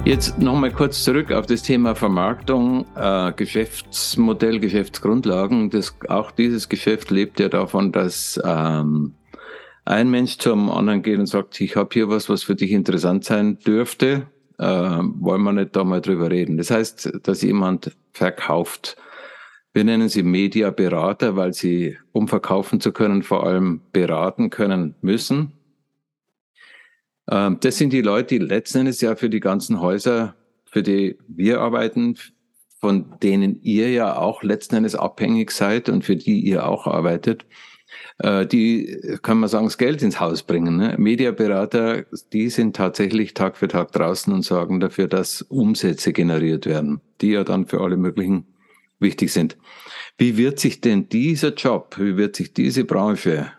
[0.03, 5.69] Jetzt nochmal kurz zurück auf das Thema Vermarktung, äh, Geschäftsmodell, Geschäftsgrundlagen.
[5.69, 9.13] Das, auch dieses Geschäft lebt ja davon, dass ähm,
[9.85, 13.25] ein Mensch zum anderen geht und sagt, ich habe hier was, was für dich interessant
[13.25, 14.27] sein dürfte.
[14.57, 16.57] Äh, wollen wir nicht da mal drüber reden.
[16.57, 18.97] Das heißt, dass jemand verkauft.
[19.71, 25.53] Wir nennen sie Mediaberater, weil sie, um verkaufen zu können, vor allem beraten können müssen.
[27.31, 31.17] Ähm, das sind die Leute, die letzten Endes ja für die ganzen Häuser, für die
[31.27, 32.17] wir arbeiten,
[32.79, 37.45] von denen ihr ja auch letzten Endes abhängig seid und für die ihr auch arbeitet,
[38.19, 40.77] äh, die, kann man sagen, das Geld ins Haus bringen.
[40.77, 40.95] Ne?
[40.97, 47.01] Mediaberater, die sind tatsächlich Tag für Tag draußen und sorgen dafür, dass Umsätze generiert werden,
[47.21, 48.45] die ja dann für alle möglichen
[48.99, 49.57] wichtig sind.
[50.17, 53.51] Wie wird sich denn dieser Job, wie wird sich diese Branche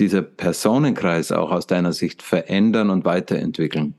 [0.00, 3.94] dieser Personenkreis auch aus deiner Sicht verändern und weiterentwickeln?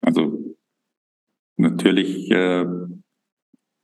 [0.00, 0.56] Also
[1.56, 2.66] natürlich äh,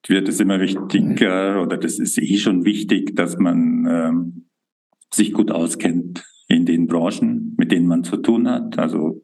[0.09, 5.51] wird es immer wichtiger oder das ist eh schon wichtig, dass man äh, sich gut
[5.51, 8.79] auskennt in den Branchen, mit denen man zu tun hat.
[8.79, 9.23] Also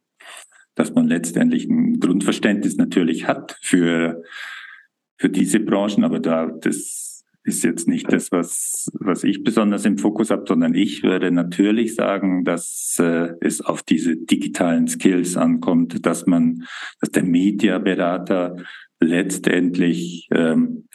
[0.74, 4.22] dass man letztendlich ein Grundverständnis natürlich hat für,
[5.18, 7.11] für diese Branchen, aber da das
[7.44, 11.94] ist jetzt nicht das, was, was ich besonders im Fokus habe, sondern ich würde natürlich
[11.94, 16.64] sagen, dass äh, es auf diese digitalen Skills ankommt, dass man,
[17.00, 18.56] dass der Mediaberater
[19.00, 20.88] letztendlich ähm,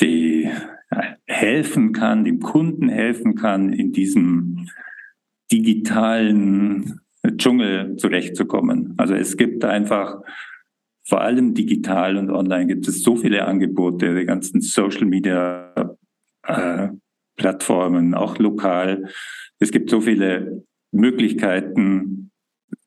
[0.00, 0.48] die
[0.90, 4.68] ja, helfen kann, dem Kunden helfen kann, in diesem
[5.50, 7.00] digitalen
[7.36, 8.94] Dschungel zurechtzukommen.
[8.96, 10.20] Also es gibt einfach
[11.08, 15.72] vor allem digital und online gibt es so viele Angebote, die ganzen Social Media
[16.42, 16.88] äh,
[17.36, 19.08] Plattformen, auch lokal.
[19.58, 22.30] Es gibt so viele Möglichkeiten,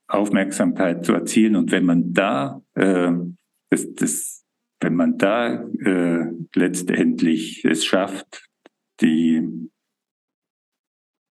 [0.07, 1.55] Aufmerksamkeit zu erzielen.
[1.55, 3.11] Und wenn man da, äh,
[3.71, 4.45] das, das,
[4.81, 8.47] wenn man da äh, letztendlich es schafft,
[8.99, 9.49] die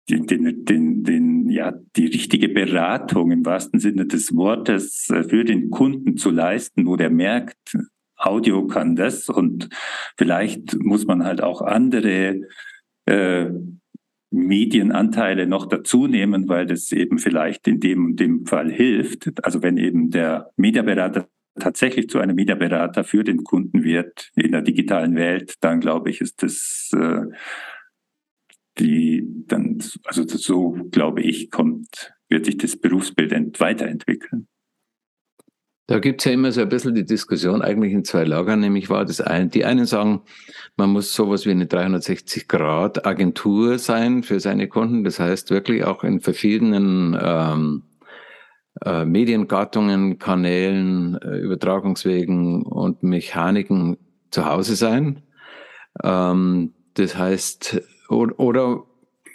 [0.08, 5.44] den, den, den, den, ja, die richtige Beratung im wahrsten Sinne des Wortes äh, für
[5.44, 7.76] den Kunden zu leisten, wo der merkt,
[8.16, 9.68] Audio kann das und
[10.16, 12.40] vielleicht muss man halt auch andere
[13.06, 13.46] äh,
[14.30, 19.30] Medienanteile noch dazu nehmen, weil das eben vielleicht in dem und dem Fall hilft.
[19.42, 21.28] Also wenn eben der Mediaberater
[21.59, 26.20] tatsächlich zu einem Mediaberater für den Kunden wird in der digitalen Welt, dann glaube ich,
[26.20, 27.22] ist das äh,
[28.79, 34.49] die dann, also so glaube ich, kommt, wird sich das Berufsbild weiterentwickeln.
[35.87, 38.91] Da gibt es ja immer so ein bisschen die Diskussion eigentlich in zwei Lagern, nämlich
[38.91, 40.20] war das ein, die einen sagen,
[40.76, 46.20] man muss sowas wie eine 360-Grad-Agentur sein für seine Kunden, das heißt wirklich auch in
[46.20, 47.85] verschiedenen ähm,
[48.85, 53.97] äh, Mediengattungen, Kanälen, äh, Übertragungswegen und Mechaniken
[54.31, 55.22] zu Hause sein.
[56.05, 58.84] Ähm, das heißt, oder, oder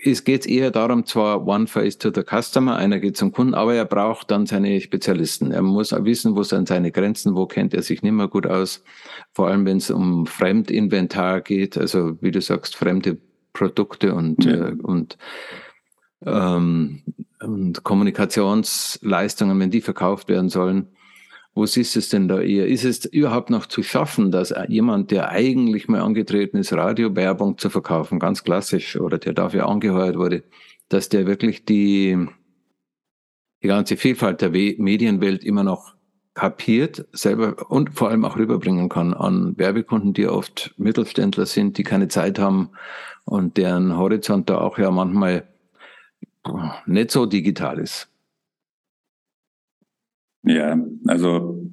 [0.06, 3.74] es geht eher darum, zwar one face to the customer, einer geht zum Kunden, aber
[3.74, 5.52] er braucht dann seine Spezialisten.
[5.52, 8.84] Er muss wissen, wo sind seine Grenzen, wo kennt er sich nicht mehr gut aus.
[9.32, 13.18] Vor allem, wenn es um Fremdinventar geht, also wie du sagst, fremde
[13.54, 14.70] Produkte und, ja.
[14.70, 15.18] äh, und,
[16.26, 17.04] ähm,
[17.42, 20.88] und Kommunikationsleistungen, wenn die verkauft werden sollen.
[21.56, 22.68] Wo siehst du es denn da eher?
[22.68, 27.70] Ist es überhaupt noch zu schaffen, dass jemand, der eigentlich mal angetreten ist, Radiowerbung zu
[27.70, 30.44] verkaufen, ganz klassisch, oder der dafür angeheuert wurde,
[30.90, 32.28] dass der wirklich die,
[33.62, 35.94] die ganze Vielfalt der Medienwelt immer noch
[36.34, 41.84] kapiert, selber und vor allem auch rüberbringen kann an Werbekunden, die oft Mittelständler sind, die
[41.84, 42.72] keine Zeit haben
[43.26, 45.48] und deren Horizont da auch ja manchmal
[46.88, 48.13] nicht so digital ist.
[50.44, 50.78] Ja,
[51.08, 51.72] also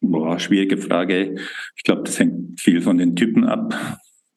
[0.00, 1.36] boah, schwierige Frage.
[1.76, 3.74] Ich glaube, das hängt viel von den Typen ab.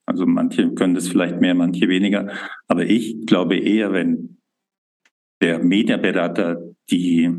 [0.06, 2.32] Also manche können das vielleicht mehr, manche weniger.
[2.68, 4.38] Aber ich glaube eher, wenn
[5.42, 7.30] der Mediaberater die,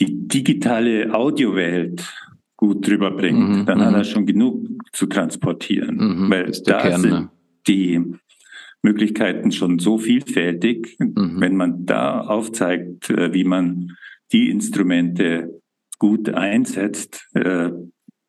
[0.00, 2.08] die digitale Audiowelt
[2.56, 4.04] gut drüber bringt, mhm, dann hat er mhm.
[4.04, 5.96] schon genug zu transportieren.
[5.96, 7.30] Mhm, weil da sind ne?
[7.66, 8.02] die
[8.82, 10.96] Möglichkeiten schon so vielfältig.
[10.98, 11.40] Mhm.
[11.40, 13.96] Wenn man da aufzeigt, äh, wie man
[14.32, 15.60] die Instrumente
[15.98, 17.70] gut einsetzt, äh,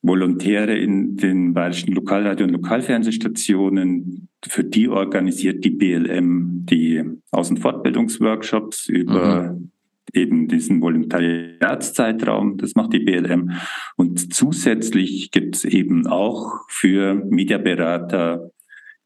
[0.00, 9.52] Volontäre in den bayerischen Lokalradio- und Lokalfernsehstationen, für die organisiert die BLM die Außenfortbildungsworkshops über
[9.52, 9.72] mhm
[10.14, 13.52] eben diesen Volontariatszeitraum, das macht die BLM.
[13.96, 18.50] Und zusätzlich gibt es eben auch für Mediaberater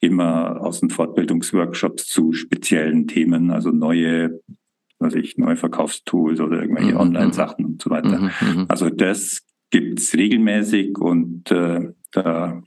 [0.00, 4.40] immer Außenfortbildungsworkshops zu speziellen Themen, also neue,
[4.98, 7.00] was ich, neue Verkaufstools oder irgendwelche mhm.
[7.00, 8.18] Online-Sachen und so weiter.
[8.18, 8.64] Mhm, mhm.
[8.68, 12.62] Also das gibt's regelmäßig und äh, da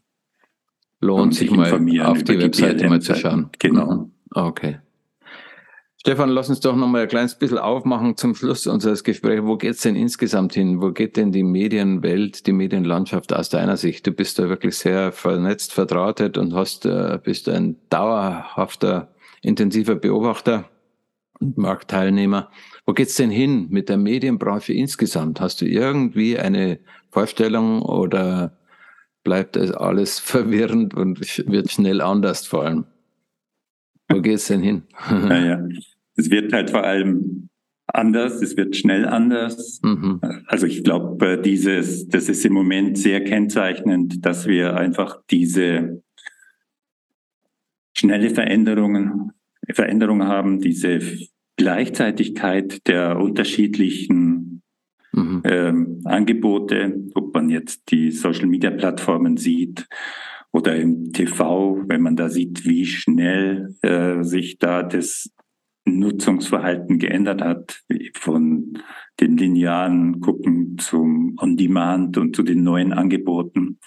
[1.00, 3.50] lohnt sich mal auf die, die Webseite mal zu schauen.
[3.60, 3.92] Genau.
[3.92, 4.12] Mhm.
[4.32, 4.80] Okay.
[6.04, 9.44] Stefan, lass uns doch noch mal ein kleines bisschen aufmachen zum Schluss unseres Gesprächs.
[9.44, 10.82] Wo geht's denn insgesamt hin?
[10.82, 14.08] Wo geht denn die Medienwelt, die Medienlandschaft aus deiner Sicht?
[14.08, 20.72] Du bist da wirklich sehr vernetzt, verdrahtet und hast, äh, bist ein dauerhafter, intensiver Beobachter
[21.40, 22.50] und Marktteilnehmer.
[22.88, 25.40] Wo geht's denn hin mit der Medienbranche insgesamt?
[25.40, 26.80] Hast du irgendwie eine
[27.12, 28.58] Vorstellung oder
[29.24, 32.86] bleibt es alles verwirrend und wird schnell anders vor allem?
[34.10, 34.84] Wo geht's denn hin?
[35.10, 35.64] Naja,
[36.22, 37.50] es wird halt vor allem
[37.88, 39.82] anders, es wird schnell anders.
[39.84, 40.22] Mhm.
[40.46, 46.04] Also ich glaube, dieses, das ist im Moment sehr kennzeichnend, dass wir einfach diese
[47.98, 49.32] schnelle Veränderungen,
[49.74, 51.00] Veränderungen haben, diese
[51.58, 54.62] Gleichzeitigkeit der unterschiedlichen
[55.12, 55.42] mhm.
[55.44, 59.88] ähm, Angebote, ob man jetzt die Social-Media-Plattformen sieht
[60.54, 65.30] oder im TV, wenn man da sieht, wie schnell äh, sich da das
[66.00, 67.84] Nutzungsverhalten geändert hat,
[68.14, 68.78] von
[69.20, 73.80] den linearen Gucken zum On-Demand und zu den neuen Angeboten.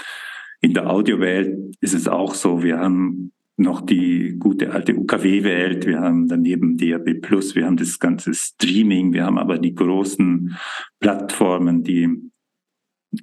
[0.61, 6.01] In der Audiowelt ist es auch so, wir haben noch die gute alte UKW-Welt, wir
[6.01, 10.57] haben daneben DAB Plus, wir haben das ganze Streaming, wir haben aber die großen
[11.01, 12.09] Plattformen, die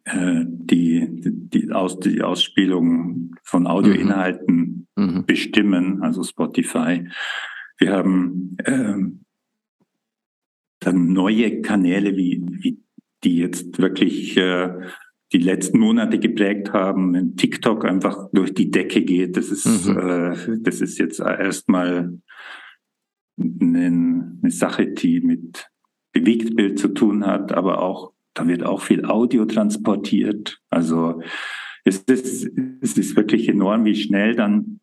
[0.06, 5.06] äh, die, die, Aus, die Ausspielung von Audioinhalten mhm.
[5.06, 5.26] mhm.
[5.26, 7.08] bestimmen, also Spotify.
[7.82, 9.26] Wir haben ähm,
[10.80, 12.80] dann neue Kanäle, wie, wie
[13.24, 14.70] die jetzt wirklich äh,
[15.34, 19.36] die letzten Monate geprägt haben, wenn TikTok einfach durch die Decke geht.
[19.36, 19.98] Das ist, mhm.
[19.98, 22.20] äh, das ist jetzt erstmal
[23.40, 25.68] eine, eine Sache, die mit
[26.12, 30.62] Bewegtbild zu tun hat, aber auch, da wird auch viel Audio transportiert.
[30.70, 31.24] Also
[31.84, 32.48] es ist,
[32.82, 34.81] es ist wirklich enorm, wie schnell dann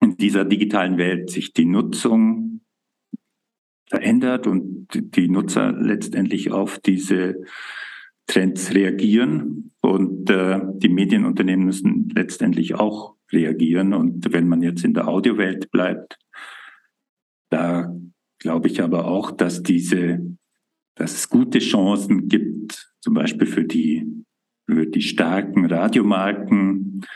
[0.00, 2.60] in dieser digitalen Welt sich die Nutzung
[3.86, 7.42] verändert und die Nutzer letztendlich auf diese
[8.26, 13.94] Trends reagieren und äh, die Medienunternehmen müssen letztendlich auch reagieren.
[13.94, 16.18] Und wenn man jetzt in der Audiowelt bleibt,
[17.50, 17.94] da
[18.38, 20.20] glaube ich aber auch, dass diese,
[20.94, 24.24] dass es gute Chancen gibt, zum Beispiel für die,
[24.66, 27.06] für die starken Radiomarken,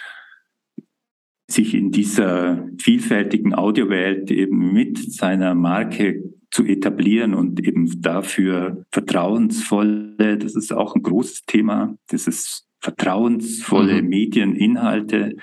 [1.53, 10.37] sich in dieser vielfältigen Audiowelt eben mit seiner Marke zu etablieren und eben dafür vertrauensvolle,
[10.39, 14.09] das ist auch ein großes Thema, das ist vertrauensvolle mhm.
[14.09, 15.37] Medieninhalte.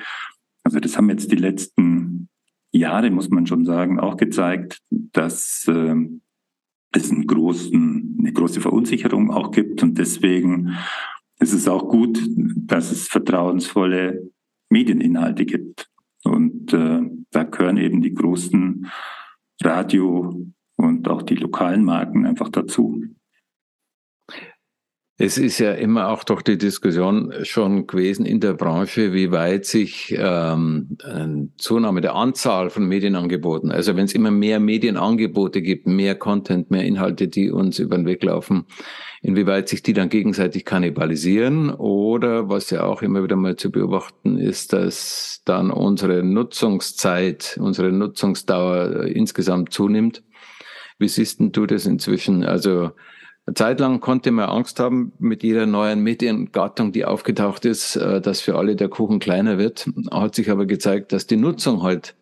[0.63, 2.29] Also das haben jetzt die letzten
[2.71, 5.95] Jahre, muss man schon sagen, auch gezeigt, dass äh,
[6.91, 9.81] es einen großen, eine große Verunsicherung auch gibt.
[9.81, 10.75] Und deswegen
[11.39, 14.29] ist es auch gut, dass es vertrauensvolle
[14.69, 15.88] Medieninhalte gibt.
[16.29, 17.01] Und äh,
[17.31, 18.87] da gehören eben die großen
[19.63, 23.03] Radio- und auch die lokalen Marken einfach dazu.
[25.21, 29.65] Es ist ja immer auch doch die Diskussion schon gewesen in der Branche, wie weit
[29.65, 35.87] sich ähm, eine Zunahme der Anzahl von Medienangeboten, also wenn es immer mehr Medienangebote gibt,
[35.87, 38.65] mehr Content, mehr Inhalte, die uns über den Weg laufen,
[39.21, 44.37] inwieweit sich die dann gegenseitig kannibalisieren oder was ja auch immer wieder mal zu beobachten
[44.37, 50.23] ist, dass dann unsere Nutzungszeit, unsere Nutzungsdauer insgesamt zunimmt.
[50.97, 52.45] Wie siehst denn du das inzwischen?
[52.45, 52.91] Also
[53.49, 58.21] eine Zeit lang konnte man Angst haben mit jeder neuen Mediengattung, die aufgetaucht ist, äh,
[58.21, 59.89] dass für alle der Kuchen kleiner wird.
[60.11, 62.15] Hat sich aber gezeigt, dass die Nutzung halt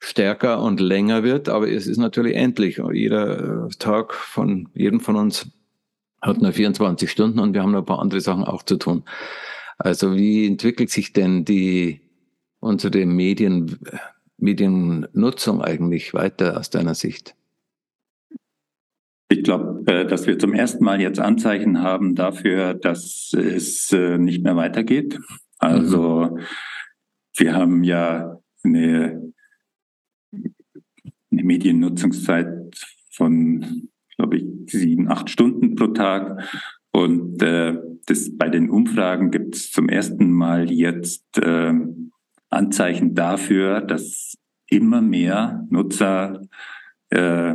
[0.00, 2.80] stärker und länger wird, aber es ist natürlich endlich.
[2.92, 5.46] Jeder äh, Tag von jedem von uns
[6.20, 9.04] hat nur 24 Stunden und wir haben noch ein paar andere Sachen auch zu tun.
[9.78, 12.00] Also wie entwickelt sich denn die
[12.58, 13.78] unsere Medien,
[14.36, 17.36] Mediennutzung eigentlich weiter aus deiner Sicht?
[19.28, 24.42] Ich glaube, dass wir zum ersten Mal jetzt Anzeichen haben dafür, dass es äh, nicht
[24.42, 25.18] mehr weitergeht.
[25.58, 26.40] Also mhm.
[27.36, 29.32] wir haben ja eine,
[30.32, 32.48] eine Mediennutzungszeit
[33.12, 36.42] von, glaube ich, sieben, acht Stunden pro Tag.
[36.92, 41.72] Und äh, das, bei den Umfragen gibt es zum ersten Mal jetzt äh,
[42.50, 44.36] Anzeichen dafür, dass
[44.68, 46.42] immer mehr Nutzer
[47.10, 47.54] äh,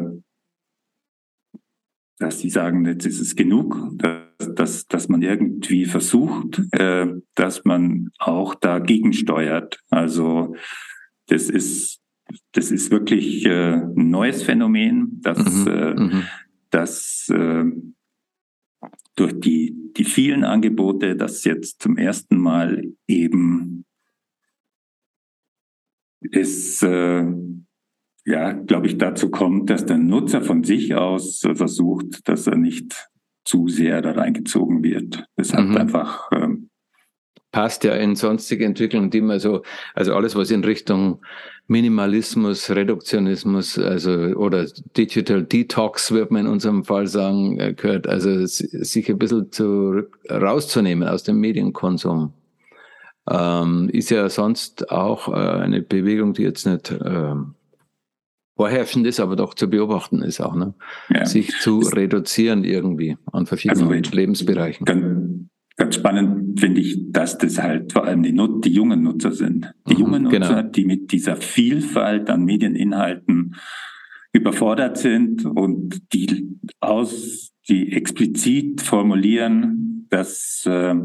[2.21, 7.65] dass sie sagen, jetzt ist es genug, dass, dass, dass man irgendwie versucht, äh, dass
[7.65, 9.79] man auch dagegen steuert.
[9.89, 10.55] Also
[11.27, 11.99] das ist,
[12.51, 15.67] das ist wirklich äh, ein neues Phänomen, dass, mhm.
[15.67, 16.23] äh, mhm.
[16.69, 17.65] dass äh,
[19.15, 23.83] durch die, die vielen Angebote, dass jetzt zum ersten Mal eben
[26.19, 27.25] ist äh,
[28.25, 33.09] ja, glaube ich, dazu kommt, dass der Nutzer von sich aus versucht, dass er nicht
[33.45, 35.25] zu sehr da reingezogen wird.
[35.35, 35.77] Das hat mhm.
[35.77, 36.69] einfach ähm,
[37.51, 39.63] passt ja in sonstige Entwicklungen, die man so,
[39.93, 41.19] also alles, was in Richtung
[41.67, 44.65] Minimalismus, Reduktionismus, also oder
[44.97, 50.03] Digital Detox, wird man in unserem Fall sagen, äh, gehört, also sich ein bisschen zu,
[50.29, 52.33] rauszunehmen aus dem Medienkonsum.
[53.29, 57.53] Ähm, ist ja sonst auch äh, eine Bewegung, die jetzt nicht ähm,
[58.55, 60.73] vorherrschend ist, aber doch zu beobachten ist auch, ne?
[61.09, 61.25] Ja.
[61.25, 64.85] sich zu reduzieren irgendwie an verschiedenen also, Lebensbereichen.
[64.85, 65.47] Ganz,
[65.77, 69.73] ganz spannend finde ich, dass das halt vor allem die, Nut die jungen Nutzer sind.
[69.89, 70.61] Die mhm, jungen Nutzer, genau.
[70.63, 73.55] die mit dieser Vielfalt an Medieninhalten
[74.33, 80.95] überfordert sind und die aus, die explizit formulieren, dass, äh,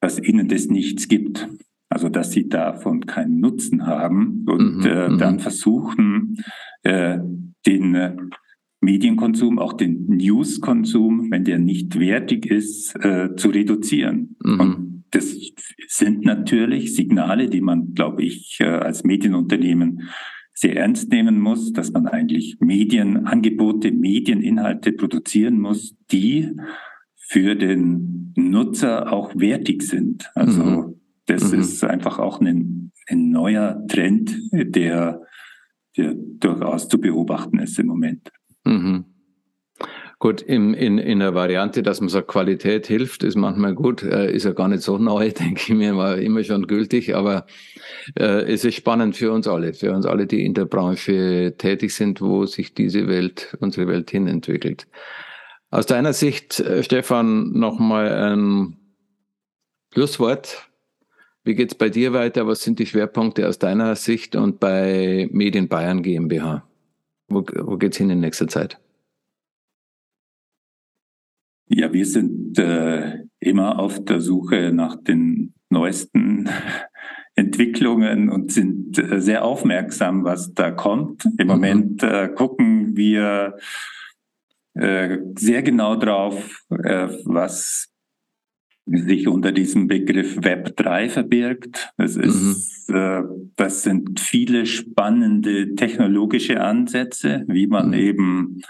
[0.00, 1.48] dass ihnen das nichts gibt.
[1.94, 5.18] Also dass sie davon keinen Nutzen haben und mhm, äh, mhm.
[5.18, 6.38] dann versuchen,
[6.82, 7.18] äh,
[7.64, 8.16] den äh,
[8.80, 14.34] Medienkonsum, auch den Newskonsum, wenn der nicht wertig ist, äh, zu reduzieren.
[14.44, 14.60] Mhm.
[14.60, 15.36] Und das
[15.86, 20.02] sind natürlich Signale, die man, glaube ich, äh, als Medienunternehmen
[20.52, 26.50] sehr ernst nehmen muss, dass man eigentlich Medienangebote, Medieninhalte produzieren muss, die
[27.14, 30.32] für den Nutzer auch wertig sind.
[30.34, 31.00] Also mhm.
[31.26, 31.60] Das mhm.
[31.60, 35.22] ist einfach auch ein, ein neuer Trend, der,
[35.96, 38.30] der durchaus zu beobachten ist im Moment.
[38.64, 39.06] Mhm.
[40.24, 44.32] Gut, in, in, in der Variante, dass man sagt, Qualität hilft, ist manchmal gut, äh,
[44.32, 47.46] ist ja gar nicht so neu, denke ich mir, war immer schon gültig, aber
[48.18, 51.94] äh, es ist spannend für uns alle, für uns alle, die in der Branche tätig
[51.94, 54.86] sind, wo sich diese Welt, unsere Welt hin entwickelt.
[55.70, 58.76] Aus deiner Sicht, äh, Stefan, nochmal ein
[59.92, 60.70] Schlusswort.
[61.44, 62.46] Wie geht's bei dir weiter?
[62.46, 66.66] Was sind die Schwerpunkte aus deiner Sicht und bei Medien Bayern GmbH?
[67.28, 68.80] Wo, wo geht's hin in nächster Zeit?
[71.68, 76.48] Ja, wir sind äh, immer auf der Suche nach den neuesten
[77.34, 81.26] Entwicklungen und sind äh, sehr aufmerksam, was da kommt.
[81.36, 81.46] Im mhm.
[81.46, 83.58] Moment äh, gucken wir
[84.74, 87.93] äh, sehr genau drauf, äh, was
[88.86, 91.92] sich unter diesem Begriff Web 3 verbirgt.
[91.96, 92.94] Das, ist, mhm.
[92.94, 93.22] äh,
[93.56, 97.94] das sind viele spannende technologische Ansätze, wie man mhm.
[97.94, 98.62] eben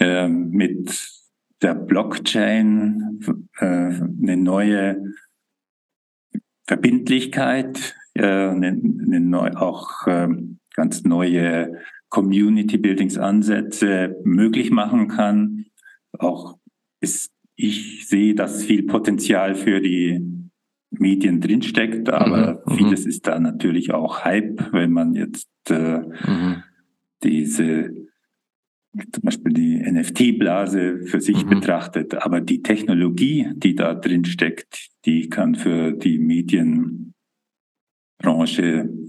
[0.00, 1.08] äh, mit
[1.62, 3.20] der Blockchain
[3.58, 5.00] äh, eine neue
[6.66, 10.28] Verbindlichkeit, äh, eine, eine neu, auch äh,
[10.74, 15.66] ganz neue Community Buildings Ansätze möglich machen kann.
[16.18, 16.58] Auch
[17.00, 20.20] ist, ich sehe, dass viel Potenzial für die
[20.90, 22.76] Medien drinsteckt, aber mhm, mhm.
[22.76, 26.62] vieles ist da natürlich auch Hype, wenn man jetzt äh, mhm.
[27.22, 27.94] diese
[29.10, 31.50] zum Beispiel die NFT-Blase für sich mhm.
[31.50, 32.14] betrachtet.
[32.14, 37.12] Aber die Technologie, die da drin steckt, die kann für die Medienbranche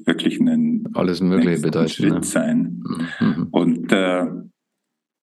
[0.06, 2.24] wirklich einen alles Mögliche bedeuten, Schritt ne?
[2.24, 2.82] sein.
[3.20, 3.48] Mhm.
[3.52, 4.26] Und äh,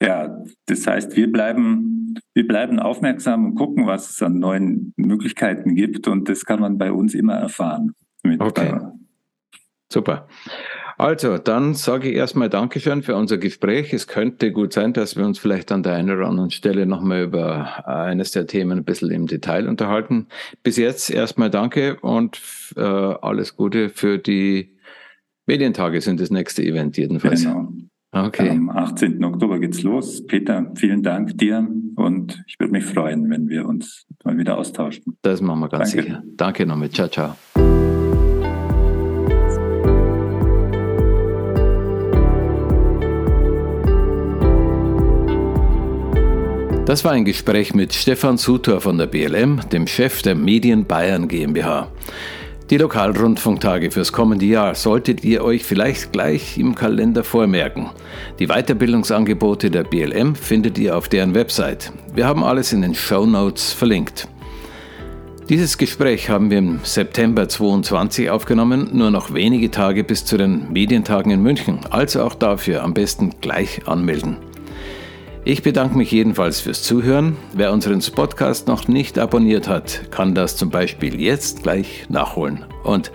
[0.03, 1.98] ja, das heißt, wir bleiben,
[2.35, 6.09] wir bleiben aufmerksam und gucken, was es an neuen Möglichkeiten gibt.
[6.09, 7.93] Und das kann man bei uns immer erfahren.
[8.39, 8.69] okay.
[8.69, 8.81] Äh,
[9.91, 10.29] Super.
[10.99, 13.93] Also, dann sage ich erstmal Dankeschön für unser Gespräch.
[13.93, 17.23] Es könnte gut sein, dass wir uns vielleicht an der einen oder anderen Stelle nochmal
[17.23, 20.27] über eines der Themen ein bisschen im Detail unterhalten.
[20.65, 22.41] Bis jetzt erstmal danke und
[22.77, 24.77] äh, alles Gute für die
[25.47, 27.45] Medientage sind das nächste Event jedenfalls.
[27.45, 27.73] Genau.
[28.11, 28.49] Okay.
[28.49, 29.23] Am 18.
[29.23, 30.27] Oktober geht's los.
[30.27, 35.19] Peter, vielen Dank dir und ich würde mich freuen, wenn wir uns mal wieder austauschen.
[35.23, 36.07] Das machen wir ganz Danke.
[36.07, 36.23] sicher.
[36.37, 36.91] Danke nochmal.
[36.91, 37.35] Ciao, ciao.
[46.87, 51.29] Das war ein Gespräch mit Stefan Sutor von der BLM, dem Chef der Medien Bayern
[51.29, 51.89] GmbH.
[52.71, 57.89] Die Lokalrundfunktage fürs kommende Jahr solltet ihr euch vielleicht gleich im Kalender vormerken.
[58.39, 61.93] Die Weiterbildungsangebote der BLM findet ihr auf deren Website.
[62.15, 64.29] Wir haben alles in den Show Notes verlinkt.
[65.49, 70.71] Dieses Gespräch haben wir im September 22 aufgenommen, nur noch wenige Tage bis zu den
[70.71, 74.37] Medientagen in München, also auch dafür am besten gleich anmelden.
[75.49, 77.39] Ich bedanke mich jedenfalls fürs Zuhören.
[77.55, 82.67] Wer unseren Podcast noch nicht abonniert hat, kann das zum Beispiel jetzt gleich nachholen.
[82.85, 83.13] Und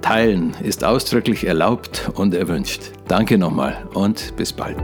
[0.00, 2.80] teilen ist ausdrücklich erlaubt und erwünscht.
[3.06, 4.78] Danke nochmal und bis bald.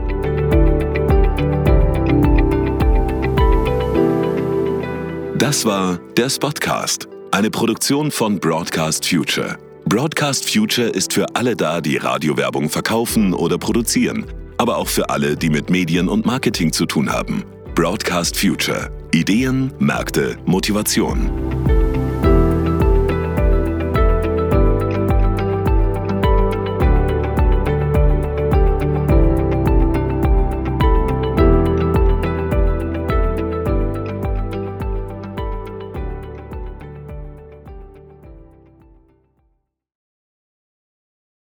[5.39, 9.57] Das war der Spotcast, eine Produktion von Broadcast Future.
[9.85, 14.23] Broadcast Future ist für alle da, die Radiowerbung verkaufen oder produzieren
[14.61, 17.43] aber auch für alle, die mit Medien und Marketing zu tun haben.
[17.73, 18.91] Broadcast Future.
[19.11, 21.80] Ideen, Märkte, Motivation.